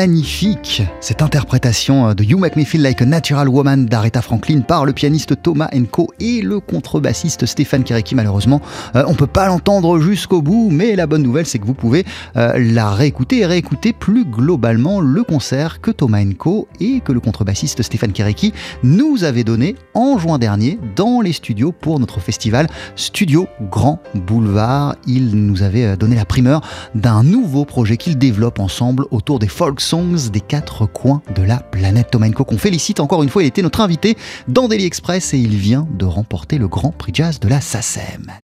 Magnifique. 0.00 0.82
Cette 1.02 1.20
interprétation 1.20 2.08
euh, 2.08 2.14
de 2.14 2.24
You 2.24 2.38
Make 2.38 2.56
Me 2.56 2.64
Feel 2.64 2.80
Like 2.80 3.02
a 3.02 3.04
Natural 3.04 3.46
Woman 3.50 3.84
d'Aretha 3.84 4.22
Franklin 4.22 4.62
par 4.62 4.86
le 4.86 4.94
pianiste 4.94 5.42
Thomas 5.42 5.68
Enco 5.76 6.08
et 6.18 6.40
le 6.40 6.58
contrebassiste 6.58 7.44
Stéphane 7.44 7.84
Kéréki. 7.84 8.14
Malheureusement, 8.14 8.62
euh, 8.96 9.04
on 9.06 9.12
peut 9.12 9.26
pas 9.26 9.46
l'entendre 9.46 10.00
jusqu'au 10.00 10.40
bout, 10.40 10.70
mais 10.70 10.96
la 10.96 11.06
bonne 11.06 11.22
nouvelle, 11.22 11.44
c'est 11.44 11.58
que 11.58 11.66
vous 11.66 11.74
pouvez 11.74 12.06
euh, 12.38 12.54
la 12.56 12.92
réécouter 12.92 13.40
et 13.40 13.44
réécouter 13.44 13.92
plus 13.92 14.24
globalement 14.24 15.00
le 15.00 15.22
concert 15.22 15.82
que 15.82 15.90
Thomas 15.90 16.22
Enco 16.24 16.66
et 16.80 17.00
que 17.00 17.12
le 17.12 17.20
contrebassiste 17.20 17.82
Stéphane 17.82 18.12
Kéréki 18.12 18.54
nous 18.82 19.22
avait 19.24 19.44
donné 19.44 19.76
en 19.92 20.16
juin 20.16 20.38
dernier 20.38 20.78
dans 20.96 21.20
les 21.20 21.34
studios 21.34 21.72
pour 21.72 22.00
notre 22.00 22.20
festival 22.20 22.68
Studio 22.96 23.48
Grand 23.70 24.00
Boulevard. 24.14 24.96
Il 25.06 25.36
nous 25.44 25.62
avait 25.62 25.84
euh, 25.84 25.96
donné 25.96 26.16
la 26.16 26.24
primeur 26.24 26.62
d'un 26.94 27.22
nouveau 27.22 27.66
projet 27.66 27.98
qu'ils 27.98 28.16
développent 28.16 28.60
ensemble 28.60 29.04
autour 29.10 29.38
des 29.38 29.48
folk 29.48 29.82
songs 29.90 30.30
des 30.30 30.40
quatre 30.40 30.86
coins 30.86 31.20
de 31.34 31.42
la 31.42 31.56
planète. 31.56 32.12
Thomas 32.12 32.28
Enco, 32.28 32.44
qu'on 32.44 32.58
félicite 32.58 33.00
encore 33.00 33.24
une 33.24 33.28
fois, 33.28 33.42
il 33.42 33.46
était 33.46 33.60
notre 33.60 33.80
invité 33.80 34.16
dans 34.46 34.68
Daily 34.68 34.84
Express 34.84 35.34
et 35.34 35.38
il 35.38 35.56
vient 35.56 35.88
de 35.90 36.04
remporter 36.04 36.58
le 36.58 36.68
grand 36.68 36.92
prix 36.92 37.10
jazz 37.12 37.40
de 37.40 37.48
la 37.48 37.60
SACEM. 37.60 38.30